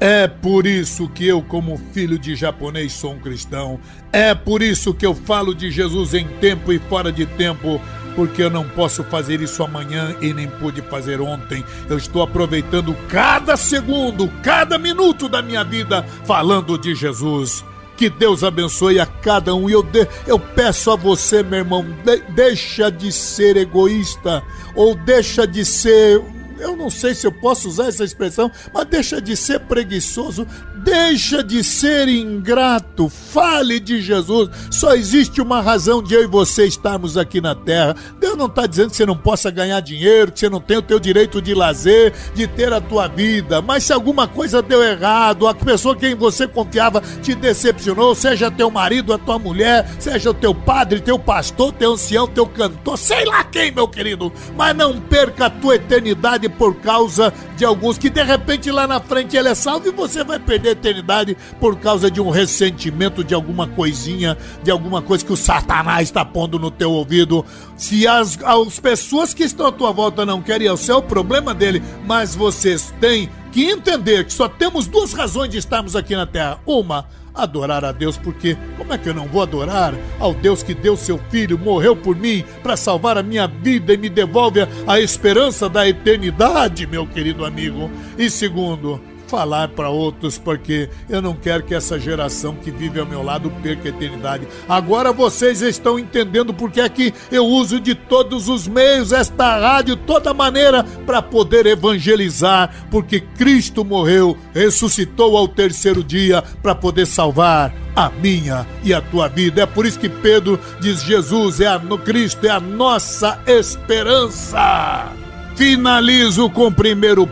É 0.04 0.28
por 0.28 0.66
isso 0.66 1.08
que 1.08 1.28
eu, 1.28 1.43
como 1.43 1.80
filho 1.93 2.18
de 2.18 2.36
japonês, 2.36 2.91
sou 2.91 3.12
um 3.14 3.20
cristão. 3.20 3.80
É 4.12 4.34
por 4.34 4.64
isso 4.64 4.95
que 4.95 5.06
eu 5.06 5.14
falo 5.14 5.54
de 5.54 5.70
Jesus 5.70 6.16
em 6.16 6.28
tempo 6.39 6.74
e 6.74 6.80
fora 6.80 7.12
de 7.12 7.28
tempo, 7.28 7.80
porque 8.16 8.41
eu 8.41 8.49
não 8.49 8.68
posso 8.68 9.04
fazer 9.04 9.41
isso 9.41 9.64
amanhã 9.64 10.16
e 10.20 10.34
nem 10.34 10.47
pude 10.47 10.82
fazer 10.82 11.22
ontem. 11.22 11.64
Eu 11.88 11.97
estou 11.97 12.24
aproveitando 12.24 12.97
cada 13.08 13.56
segundo, 13.56 14.28
cada 14.41 14.80
minuto 14.80 15.30
da 15.30 15.39
minha 15.39 15.64
vida 15.64 16.02
falando 16.26 16.80
de 16.80 16.95
Jesus. 16.95 17.64
Que 17.95 18.10
Deus 18.10 18.43
abençoe 18.43 18.99
a 18.99 19.06
cada 19.06 19.54
um. 19.54 19.70
E 19.70 19.74
eu, 19.74 19.84
de, 19.84 20.08
eu 20.26 20.39
peço 20.39 20.89
a 20.89 20.95
você, 20.95 21.43
meu 21.43 21.60
irmão, 21.60 21.86
de, 22.04 22.18
deixa 22.32 22.89
de 22.89 23.12
ser 23.12 23.56
egoísta 23.56 24.41
ou 24.74 24.95
deixa 24.95 25.45
de 25.45 25.64
ser 25.64 26.20
eu 26.62 26.76
não 26.76 26.89
sei 26.89 27.14
se 27.14 27.26
eu 27.26 27.32
posso 27.32 27.68
usar 27.68 27.88
essa 27.88 28.03
expressão, 28.03 28.51
mas 28.74 28.86
deixa 28.86 29.22
de 29.22 29.36
ser 29.36 29.59
preguiçoso, 29.62 30.47
Deixa 30.84 31.43
de 31.43 31.64
ser 31.64 32.07
ingrato, 32.07 33.07
fale 33.07 33.80
de 33.80 34.01
Jesus. 34.01 34.49
Só 34.72 34.95
existe 34.95 35.39
uma 35.39 35.62
razão 35.62 36.01
de 36.01 36.16
eu 36.16 36.24
e 36.24 36.28
você 36.28 36.66
estarmos 36.66 37.18
aqui 37.18 37.39
na 37.39 37.53
terra. 37.53 37.95
Deus 38.20 38.36
não 38.36 38.47
está 38.47 38.66
dizendo 38.66 38.89
que 38.89 38.95
você 38.95 39.05
não 39.05 39.16
possa 39.16 39.51
ganhar 39.51 39.80
dinheiro, 39.80 40.32
que 40.32 40.39
você 40.39 40.49
não 40.49 40.59
tem 40.59 40.78
o 40.78 40.82
teu 40.82 40.99
direito 40.99 41.39
de 41.39 41.53
lazer, 41.53 42.14
de 42.34 42.47
ter 42.47 42.74
a 42.74 42.82
tua 42.82 43.07
vida. 43.07 43.62
Mas 43.62 43.84
se 43.84 43.93
alguma 43.93 44.28
coisa 44.28 44.59
deu 44.59 44.82
errado, 44.82 45.47
a 45.47 45.53
pessoa 45.53 45.95
que 45.95 46.07
em 46.07 46.16
você 46.16 46.47
confiava 46.47 46.99
te 47.22 47.36
decepcionou, 47.36 48.16
seja 48.16 48.49
teu 48.49 48.72
marido, 48.72 49.14
a 49.14 49.20
tua 49.20 49.38
mulher, 49.38 49.88
seja 49.99 50.32
o 50.32 50.34
teu 50.34 50.55
padre, 50.55 50.99
teu 50.99 51.20
pastor, 51.20 51.72
teu 51.74 51.93
ancião, 51.93 52.28
teu 52.28 52.47
cantor, 52.47 52.97
sei 52.97 53.24
lá 53.26 53.43
quem, 53.43 53.72
meu 53.72 53.88
querido. 53.88 54.34
Mas 54.57 54.76
não 54.76 54.99
perca 54.99 55.45
a 55.45 55.49
tua 55.49 55.76
eternidade 55.76 56.49
por 56.52 56.76
causa 56.76 57.34
de 57.56 57.66
alguns 57.66 57.97
que 57.97 58.10
de 58.10 58.22
repente 58.22 58.70
lá 58.72 58.86
na 58.86 58.99
frente 58.99 59.36
ele 59.36 59.49
é 59.49 59.56
salvo 59.56 59.88
e 59.88 59.91
você 59.91 60.24
vai 60.24 60.39
perder 60.39 60.72
eternidade 60.72 61.36
por 61.60 61.78
causa 61.78 62.12
de 62.12 62.22
um 62.22 62.30
ressentimento 62.30 63.24
de 63.24 63.34
alguma 63.34 63.68
coisinha, 63.68 64.38
de 64.62 64.70
alguma 64.70 65.02
coisa 65.02 65.26
que 65.26 65.34
o 65.34 65.38
Satanás 65.38 66.10
está 66.10 66.24
pondo 66.24 66.60
no 66.60 66.70
teu 66.70 66.91
ouvido. 66.91 67.45
Se 67.76 68.08
as, 68.08 68.38
as 68.43 68.80
pessoas 68.80 69.34
que 69.34 69.43
estão 69.43 69.68
à 69.68 69.72
tua 69.72 69.91
volta 69.91 70.26
não 70.26 70.41
querem 70.41 70.70
o 70.70 70.78
céu, 70.78 70.97
o 70.97 71.04
problema 71.04 71.54
dele, 71.54 71.82
mas 72.06 72.36
vocês 72.36 72.93
têm 72.99 73.30
que 73.52 73.70
entender 73.70 74.26
que 74.26 74.34
só 74.34 74.47
temos 74.47 74.88
duas 74.88 75.14
razões 75.14 75.49
de 75.49 75.58
estarmos 75.58 75.95
aqui 75.95 76.16
na 76.16 76.26
terra. 76.26 76.60
Uma, 76.66 77.06
adorar 77.34 77.84
a 77.86 77.91
Deus, 77.91 78.17
porque 78.17 78.57
como 78.77 78.93
é 78.93 78.97
que 78.97 79.09
eu 79.09 79.13
não 79.13 79.27
vou 79.27 79.41
adorar 79.41 79.93
ao 80.19 80.34
Deus 80.34 80.63
que 80.63 80.73
deu 80.73 80.97
seu 80.97 81.19
filho, 81.29 81.57
morreu 81.57 81.95
por 81.95 82.15
mim 82.15 82.43
para 82.61 82.77
salvar 82.77 83.17
a 83.17 83.23
minha 83.23 83.47
vida 83.47 83.93
e 83.93 83.97
me 83.97 84.09
devolve 84.09 84.59
a 84.88 84.99
esperança 84.99 85.69
da 85.69 85.88
eternidade, 85.88 86.86
meu 86.88 87.07
querido 87.07 87.45
amigo? 87.45 87.89
E 88.17 88.29
segundo, 88.29 89.01
falar 89.32 89.69
para 89.69 89.89
outros, 89.89 90.38
porque 90.38 90.89
eu 91.09 91.21
não 91.21 91.34
quero 91.34 91.63
que 91.63 91.73
essa 91.73 91.97
geração 91.97 92.53
que 92.53 92.69
vive 92.69 92.99
ao 92.99 93.05
meu 93.05 93.23
lado 93.23 93.49
perca 93.63 93.88
a 93.88 93.89
eternidade. 93.89 94.45
Agora 94.67 95.13
vocês 95.13 95.61
estão 95.61 95.97
entendendo 95.97 96.53
porque 96.53 96.82
é 96.82 96.89
que 96.89 97.13
eu 97.32 97.45
uso 97.45 97.79
de 97.79 97.95
todos 97.95 98.49
os 98.49 98.67
meios, 98.67 99.13
esta 99.13 99.57
rádio, 99.57 99.95
toda 99.95 100.34
maneira, 100.34 100.84
para 101.05 101.21
poder 101.21 101.65
evangelizar, 101.65 102.88
porque 102.91 103.21
Cristo 103.21 103.86
morreu, 103.86 104.38
ressuscitou 104.53 105.38
ao 105.38 105.47
terceiro 105.47 106.03
dia 106.03 106.43
para 106.61 106.75
poder 106.75 107.05
salvar 107.05 107.73
a 107.95 108.09
minha 108.09 108.67
e 108.84 108.93
a 108.93 108.99
tua 108.99 109.29
vida. 109.29 109.61
É 109.61 109.65
por 109.65 109.86
isso 109.86 109.97
que 109.97 110.09
Pedro 110.09 110.59
diz: 110.82 111.03
Jesus 111.03 111.61
é 111.61 111.67
a, 111.67 111.79
no 111.79 111.97
Cristo, 111.97 112.45
é 112.45 112.49
a 112.49 112.59
nossa 112.59 113.41
esperança. 113.47 115.20
Finalizo 115.56 116.49
com 116.49 116.68
1 116.68 116.74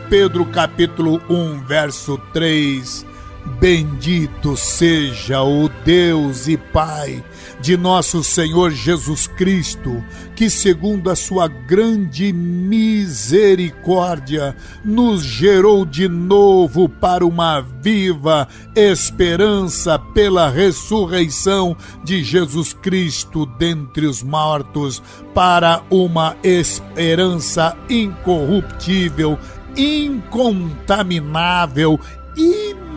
Pedro 0.08 0.44
capítulo 0.46 1.20
1, 1.28 1.64
verso 1.64 2.18
3. 2.32 3.06
Bendito 3.58 4.56
seja 4.56 5.42
o 5.42 5.68
Deus 5.84 6.46
e 6.46 6.56
Pai 6.56 7.24
de 7.60 7.76
nosso 7.76 8.24
Senhor 8.24 8.70
Jesus 8.70 9.26
Cristo, 9.26 10.02
que, 10.34 10.48
segundo 10.48 11.10
a 11.10 11.16
sua 11.16 11.46
grande 11.46 12.32
misericórdia, 12.32 14.56
nos 14.84 15.22
gerou 15.22 15.84
de 15.84 16.08
novo 16.08 16.88
para 16.88 17.26
uma 17.26 17.60
viva 17.60 18.48
esperança 18.74 19.98
pela 19.98 20.48
ressurreição 20.48 21.76
de 22.02 22.24
Jesus 22.24 22.72
Cristo 22.72 23.44
dentre 23.44 24.06
os 24.06 24.22
mortos, 24.22 25.02
para 25.34 25.82
uma 25.90 26.34
esperança 26.42 27.76
incorruptível, 27.88 29.38
incontaminável 29.76 32.00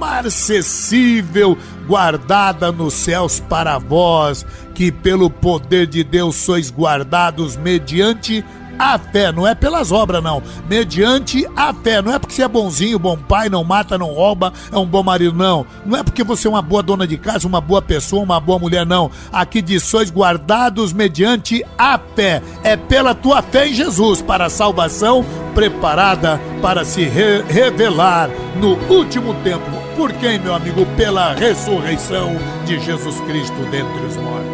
imarcessível, 0.03 1.57
guardada 1.87 2.71
nos 2.71 2.93
céus 2.93 3.39
para 3.39 3.77
vós, 3.77 4.45
que 4.75 4.91
pelo 4.91 5.29
poder 5.29 5.87
de 5.87 6.03
Deus 6.03 6.35
sois 6.35 6.69
guardados 6.69 7.55
mediante 7.55 8.43
a 8.77 8.97
fé, 8.97 9.31
não 9.31 9.47
é 9.47 9.53
pelas 9.53 9.91
obras, 9.91 10.21
não. 10.23 10.41
Mediante 10.67 11.47
a 11.55 11.71
fé. 11.71 12.01
Não 12.01 12.11
é 12.11 12.17
porque 12.17 12.33
você 12.33 12.41
é 12.41 12.47
bonzinho, 12.47 12.97
bom 12.97 13.15
pai, 13.15 13.47
não 13.47 13.63
mata, 13.63 13.99
não 13.99 14.07
rouba, 14.07 14.51
é 14.71 14.77
um 14.77 14.85
bom 14.85 15.03
marido, 15.03 15.37
não. 15.37 15.65
Não 15.85 15.99
é 15.99 16.03
porque 16.03 16.23
você 16.23 16.47
é 16.47 16.49
uma 16.49 16.61
boa 16.61 16.81
dona 16.81 17.05
de 17.05 17.15
casa, 17.17 17.47
uma 17.47 17.61
boa 17.61 17.83
pessoa, 17.83 18.23
uma 18.23 18.39
boa 18.39 18.57
mulher, 18.57 18.83
não. 18.83 19.11
Aqui 19.31 19.61
diz: 19.61 19.83
sois 19.83 20.11
guardados 20.11 20.91
mediante 20.91 21.63
a 21.77 21.99
fé. 22.15 22.41
É 22.63 22.75
pela 22.75 23.13
tua 23.13 23.43
fé 23.43 23.67
em 23.67 23.75
Jesus, 23.75 24.23
para 24.23 24.45
a 24.45 24.49
salvação 24.49 25.23
preparada 25.53 26.41
para 26.61 26.83
se 26.83 27.03
re 27.03 27.43
revelar 27.43 28.29
no 28.59 28.75
último 28.91 29.35
tempo. 29.43 29.82
Por 29.95 30.11
quem, 30.13 30.39
meu 30.39 30.55
amigo? 30.55 30.85
Pela 30.97 31.33
ressurreição 31.33 32.35
de 32.65 32.79
Jesus 32.79 33.19
Cristo 33.21 33.57
dentre 33.69 34.05
os 34.07 34.17
mortos. 34.17 34.53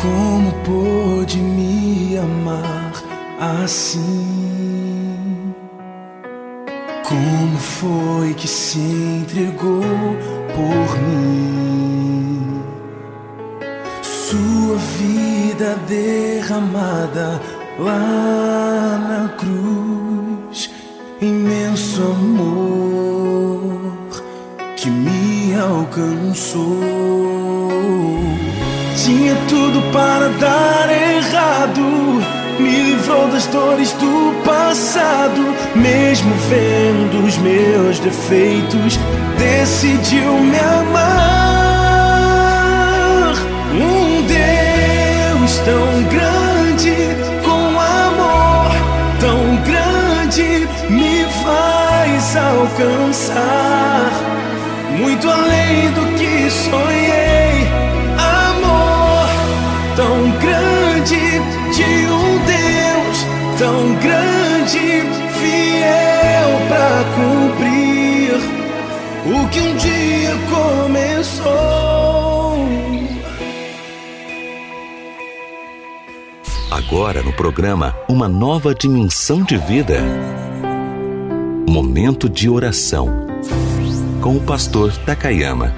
Como 0.00 0.52
pôde 0.64 1.36
me 1.38 2.16
amar 2.16 2.92
assim? 3.60 4.42
Como 7.06 7.58
foi 7.58 8.32
que 8.34 8.48
se 8.48 8.78
entregou 8.78 9.82
por 10.54 10.98
mim? 11.02 12.62
Sua 14.00 14.76
vida 14.76 15.76
derramada 15.86 17.40
lá 17.78 18.98
na 19.08 19.28
cruz, 19.36 20.70
imenso 21.20 22.02
amor 22.02 23.81
que 24.82 24.90
me 24.90 25.54
alcançou 25.54 26.82
tinha 28.96 29.36
tudo 29.48 29.80
para 29.92 30.28
dar 30.40 30.90
errado. 30.90 31.80
Me 32.58 32.90
livrou 32.90 33.28
das 33.28 33.46
dores 33.46 33.92
do 33.92 34.34
passado, 34.44 35.54
mesmo 35.76 36.34
vendo 36.50 37.24
os 37.24 37.38
meus 37.38 38.00
defeitos, 38.00 38.98
decidiu 39.38 40.40
me 40.40 40.58
amar. 40.58 41.12
Um 43.72 44.26
Deus 44.26 45.58
tão 45.64 46.02
grande, 46.10 46.96
com 47.44 47.78
amor 47.78 48.72
tão 49.20 49.62
grande, 49.62 50.66
me 50.90 51.24
faz 51.44 52.36
alcançar 52.36 54.41
muito 55.02 55.28
além 55.28 55.90
do 55.92 56.06
que 56.16 56.50
sonhei. 56.50 57.66
Amor 58.16 59.28
tão 59.96 60.30
grande 60.38 61.40
de 61.74 62.06
um 62.06 62.38
Deus 62.46 63.26
tão 63.58 63.94
grande, 63.96 65.02
fiel 65.38 66.50
para 66.68 67.04
cumprir 67.14 68.32
o 69.26 69.48
que 69.48 69.60
um 69.60 69.76
dia 69.76 70.34
começou. 70.50 71.52
Agora 76.70 77.22
no 77.22 77.32
programa 77.32 77.94
Uma 78.08 78.28
Nova 78.28 78.74
Dimensão 78.74 79.42
de 79.42 79.56
Vida. 79.58 80.00
Momento 81.68 82.28
de 82.28 82.48
oração 82.48 83.31
com 84.22 84.36
o 84.36 84.40
pastor 84.40 84.96
Takayama. 84.98 85.74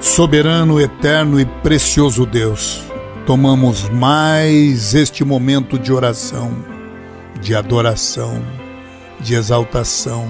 Soberano, 0.00 0.80
eterno 0.80 1.40
e 1.40 1.44
precioso 1.44 2.24
Deus, 2.24 2.84
tomamos 3.26 3.88
mais 3.88 4.94
este 4.94 5.24
momento 5.24 5.76
de 5.76 5.92
oração, 5.92 6.52
de 7.40 7.52
adoração, 7.52 8.40
de 9.18 9.34
exaltação. 9.34 10.28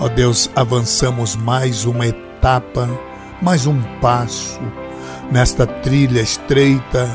Ó 0.00 0.08
Deus, 0.08 0.50
avançamos 0.56 1.36
mais 1.36 1.84
uma 1.84 2.08
etapa, 2.08 2.88
mais 3.40 3.66
um 3.66 3.80
passo 4.00 4.60
nesta 5.30 5.64
trilha 5.64 6.20
estreita, 6.20 7.08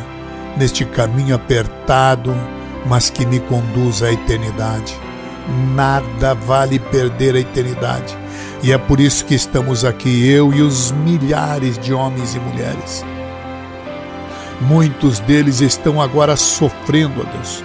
neste 0.58 0.86
caminho 0.86 1.36
apertado, 1.36 2.34
mas 2.86 3.10
que 3.10 3.26
me 3.26 3.40
conduz 3.40 4.02
à 4.04 4.12
eternidade. 4.12 4.96
Nada 5.76 6.34
vale 6.34 6.80
perder 6.80 7.36
a 7.36 7.40
eternidade. 7.40 8.18
E 8.64 8.72
é 8.72 8.78
por 8.78 9.00
isso 9.00 9.26
que 9.26 9.34
estamos 9.34 9.84
aqui, 9.84 10.28
eu 10.28 10.54
e 10.54 10.62
os 10.62 10.92
milhares 10.92 11.78
de 11.80 11.94
homens 11.94 12.36
e 12.36 12.40
mulheres. 12.40 13.04
Muitos 14.62 15.20
deles 15.20 15.60
estão 15.60 16.00
agora 16.00 16.36
sofrendo, 16.36 17.22
ó 17.22 17.32
Deus, 17.32 17.64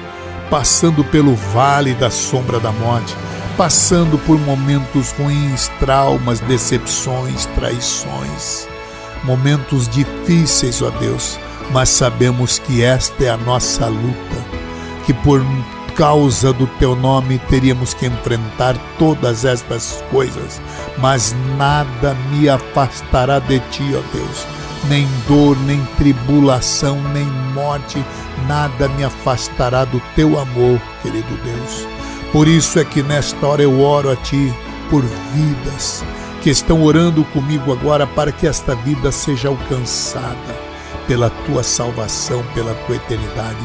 passando 0.48 1.04
pelo 1.04 1.34
vale 1.34 1.92
da 1.94 2.10
sombra 2.10 2.58
da 2.58 2.72
morte, 2.72 3.14
passando 3.56 4.16
por 4.18 4.38
momentos 4.38 5.12
ruins, 5.12 5.70
traumas, 5.78 6.40
decepções, 6.40 7.44
traições, 7.54 8.66
momentos 9.24 9.86
difíceis, 9.88 10.80
ó 10.80 10.88
Deus, 10.88 11.38
mas 11.70 11.90
sabemos 11.90 12.58
que 12.58 12.82
esta 12.82 13.24
é 13.24 13.28
a 13.28 13.36
nossa 13.36 13.86
luta, 13.86 14.36
que 15.06 15.14
por 15.14 15.40
causa 15.94 16.52
do 16.52 16.66
teu 16.66 16.96
nome 16.96 17.38
teríamos 17.48 17.94
que 17.94 18.06
enfrentar 18.06 18.76
todas 18.98 19.44
estas 19.44 20.04
coisas, 20.10 20.60
mas 20.98 21.34
nada 21.56 22.14
me 22.30 22.48
afastará 22.48 23.38
de 23.38 23.60
ti, 23.70 23.84
ó 23.94 24.02
Deus. 24.12 24.46
Nem 24.88 25.08
dor, 25.26 25.56
nem 25.64 25.82
tribulação, 25.96 27.00
nem 27.12 27.24
morte, 27.54 28.04
nada 28.46 28.88
me 28.90 29.04
afastará 29.04 29.84
do 29.84 30.00
teu 30.14 30.38
amor, 30.38 30.78
querido 31.02 31.38
Deus. 31.42 31.88
Por 32.32 32.46
isso 32.46 32.78
é 32.78 32.84
que 32.84 33.02
nesta 33.02 33.46
hora 33.46 33.62
eu 33.62 33.80
oro 33.80 34.10
a 34.10 34.16
ti 34.16 34.52
por 34.90 35.02
vidas 35.32 36.04
que 36.42 36.50
estão 36.50 36.82
orando 36.82 37.24
comigo 37.26 37.72
agora 37.72 38.06
para 38.06 38.30
que 38.30 38.46
esta 38.46 38.74
vida 38.74 39.10
seja 39.10 39.48
alcançada 39.48 40.66
pela 41.08 41.30
tua 41.30 41.62
salvação, 41.62 42.44
pela 42.54 42.74
tua 42.86 42.96
eternidade 42.96 43.56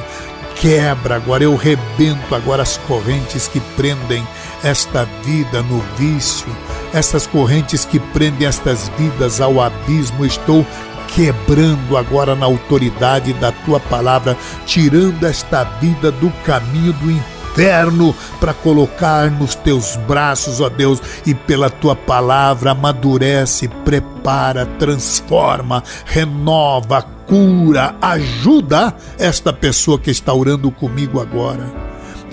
quebra 0.62 1.16
agora, 1.16 1.44
eu 1.44 1.56
rebento 1.56 2.36
agora 2.36 2.62
as 2.62 2.78
correntes 2.78 3.48
que 3.48 3.60
prendem 3.76 4.26
esta 4.64 5.06
vida 5.26 5.64
no 5.64 5.80
vício, 5.98 6.48
estas 6.94 7.26
correntes 7.26 7.84
que 7.84 8.00
prendem 8.00 8.48
estas 8.48 8.90
vidas 8.96 9.42
ao 9.42 9.60
abismo. 9.60 10.24
Estou 10.24 10.66
quebrando 11.08 11.98
agora 11.98 12.36
na 12.36 12.46
autoridade 12.46 13.34
da 13.34 13.52
tua 13.52 13.80
palavra, 13.80 14.38
tirando 14.66 15.26
esta 15.26 15.64
vida 15.64 16.12
do 16.12 16.30
caminho 16.46 16.94
do 16.94 17.10
inferno 17.10 18.16
para 18.40 18.54
colocar 18.54 19.32
nos 19.32 19.56
teus 19.56 19.96
braços, 20.08 20.62
ó 20.62 20.70
Deus, 20.70 21.02
e 21.26 21.34
pela 21.34 21.72
tua 21.72 21.96
palavra 21.96 22.72
amadurece, 22.72 23.68
prepara, 23.84 24.66
transforma, 24.66 25.84
renova, 26.06 27.02
cura, 27.32 27.96
ajuda 28.02 28.94
esta 29.18 29.54
pessoa 29.54 29.98
que 29.98 30.12
está 30.12 30.34
orando 30.34 30.70
comigo 30.70 31.22
agora. 31.22 31.64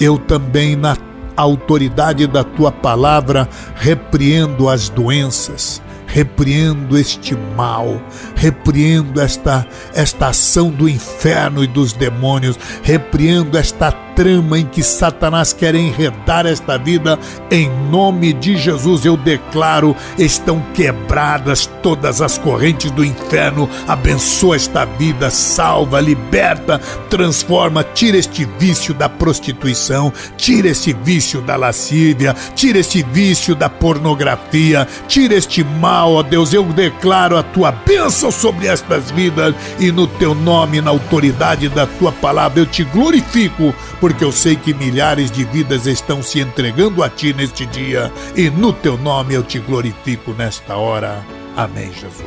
Eu 0.01 0.19
também, 0.19 0.75
na 0.75 0.97
autoridade 1.37 2.27
da 2.27 2.43
tua 2.43 2.73
palavra, 2.73 3.49
repreendo 3.77 4.69
as 4.69 4.89
doenças, 4.89 5.81
repreendo 6.05 6.99
este 6.99 7.37
mal, 7.57 8.03
repreendo 8.35 9.21
esta, 9.21 9.65
esta 9.95 10.31
ação 10.31 10.69
do 10.69 10.89
inferno 10.89 11.63
e 11.63 11.69
dos 11.69 11.93
demônios, 11.93 12.59
repreendo 12.83 13.57
esta 13.57 13.93
trama 14.19 14.59
em 14.59 14.67
que 14.67 14.83
Satanás 14.83 15.53
quer 15.53 15.77
enredar 15.77 16.45
esta 16.45 16.77
vida, 16.77 17.17
em 17.53 17.71
nome 17.89 18.33
de 18.33 18.57
Jesus 18.57 19.05
eu 19.05 19.17
declaro: 19.17 19.95
estão 20.19 20.61
quebradas 20.75 21.71
todas 21.81 22.21
as 22.21 22.37
correntes 22.37 22.91
do 22.91 23.05
inferno. 23.05 23.71
Abençoa 23.87 24.57
esta 24.57 24.85
vida, 24.85 25.31
salva, 25.31 26.01
liberta, 26.01 26.81
transforma, 27.09 27.85
tira 27.85 28.17
este 28.17 28.45
vício 28.59 28.93
da 28.93 29.09
prostituição, 29.09 30.13
tira 30.37 30.67
este 30.67 30.93
vício 30.93 31.41
da 31.41 31.55
lascívia, 31.55 32.35
tira 32.57 32.81
este 32.81 33.05
vício 33.05 33.55
da 33.55 33.69
pornografia, 33.69 34.89
tira 35.07 35.35
este 35.35 35.63
mal, 35.63 36.15
ó 36.15 36.23
Deus. 36.25 36.53
Eu 36.53 36.65
declaro 36.65 37.37
a 37.37 37.43
tua 37.45 37.71
bênção 37.71 38.33
sobre 38.33 38.67
estas 38.67 39.13
vidas 39.13 39.55
e 39.79 39.93
no 39.93 40.09
teu 40.09 40.35
nome, 40.35 40.81
na 40.81 40.91
autoridade 40.91 41.69
da 41.69 41.87
tua 41.87 42.11
palavra, 42.11 42.59
eu 42.59 42.67
te 42.67 42.83
glorifico 42.83 43.73
porque 44.09 44.25
eu 44.25 44.33
sei 44.33 44.57
que 44.57 44.73
milhares 44.73 45.31
de 45.31 45.45
vidas 45.45 45.87
estão 45.87 46.23
se 46.23 46.41
entregando 46.41 47.03
a 47.03 47.11
Ti 47.11 47.35
neste 47.35 47.67
dia, 47.67 48.11
e 48.35 48.49
no 48.49 48.73
Teu 48.73 48.97
nome 48.97 49.35
eu 49.35 49.43
te 49.43 49.59
glorifico 49.59 50.33
nesta 50.33 50.77
hora. 50.77 51.23
Amém, 51.55 51.91
Jesus. 51.93 52.27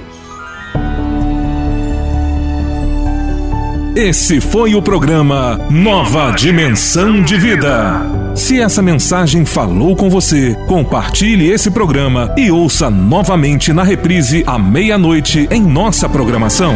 Esse 3.95 4.39
foi 4.39 4.75
o 4.75 4.81
programa 4.81 5.59
Nova 5.71 6.29
Dimensão 6.29 7.23
de 7.23 7.35
Vida. 7.35 7.99
Se 8.35 8.61
essa 8.61 8.83
mensagem 8.83 9.43
falou 9.43 9.95
com 9.95 10.07
você, 10.07 10.55
compartilhe 10.67 11.49
esse 11.49 11.71
programa 11.71 12.31
e 12.37 12.51
ouça 12.51 12.91
novamente 12.91 13.73
na 13.73 13.83
reprise 13.83 14.43
à 14.45 14.59
meia-noite 14.59 15.47
em 15.49 15.63
nossa 15.63 16.07
programação. 16.07 16.75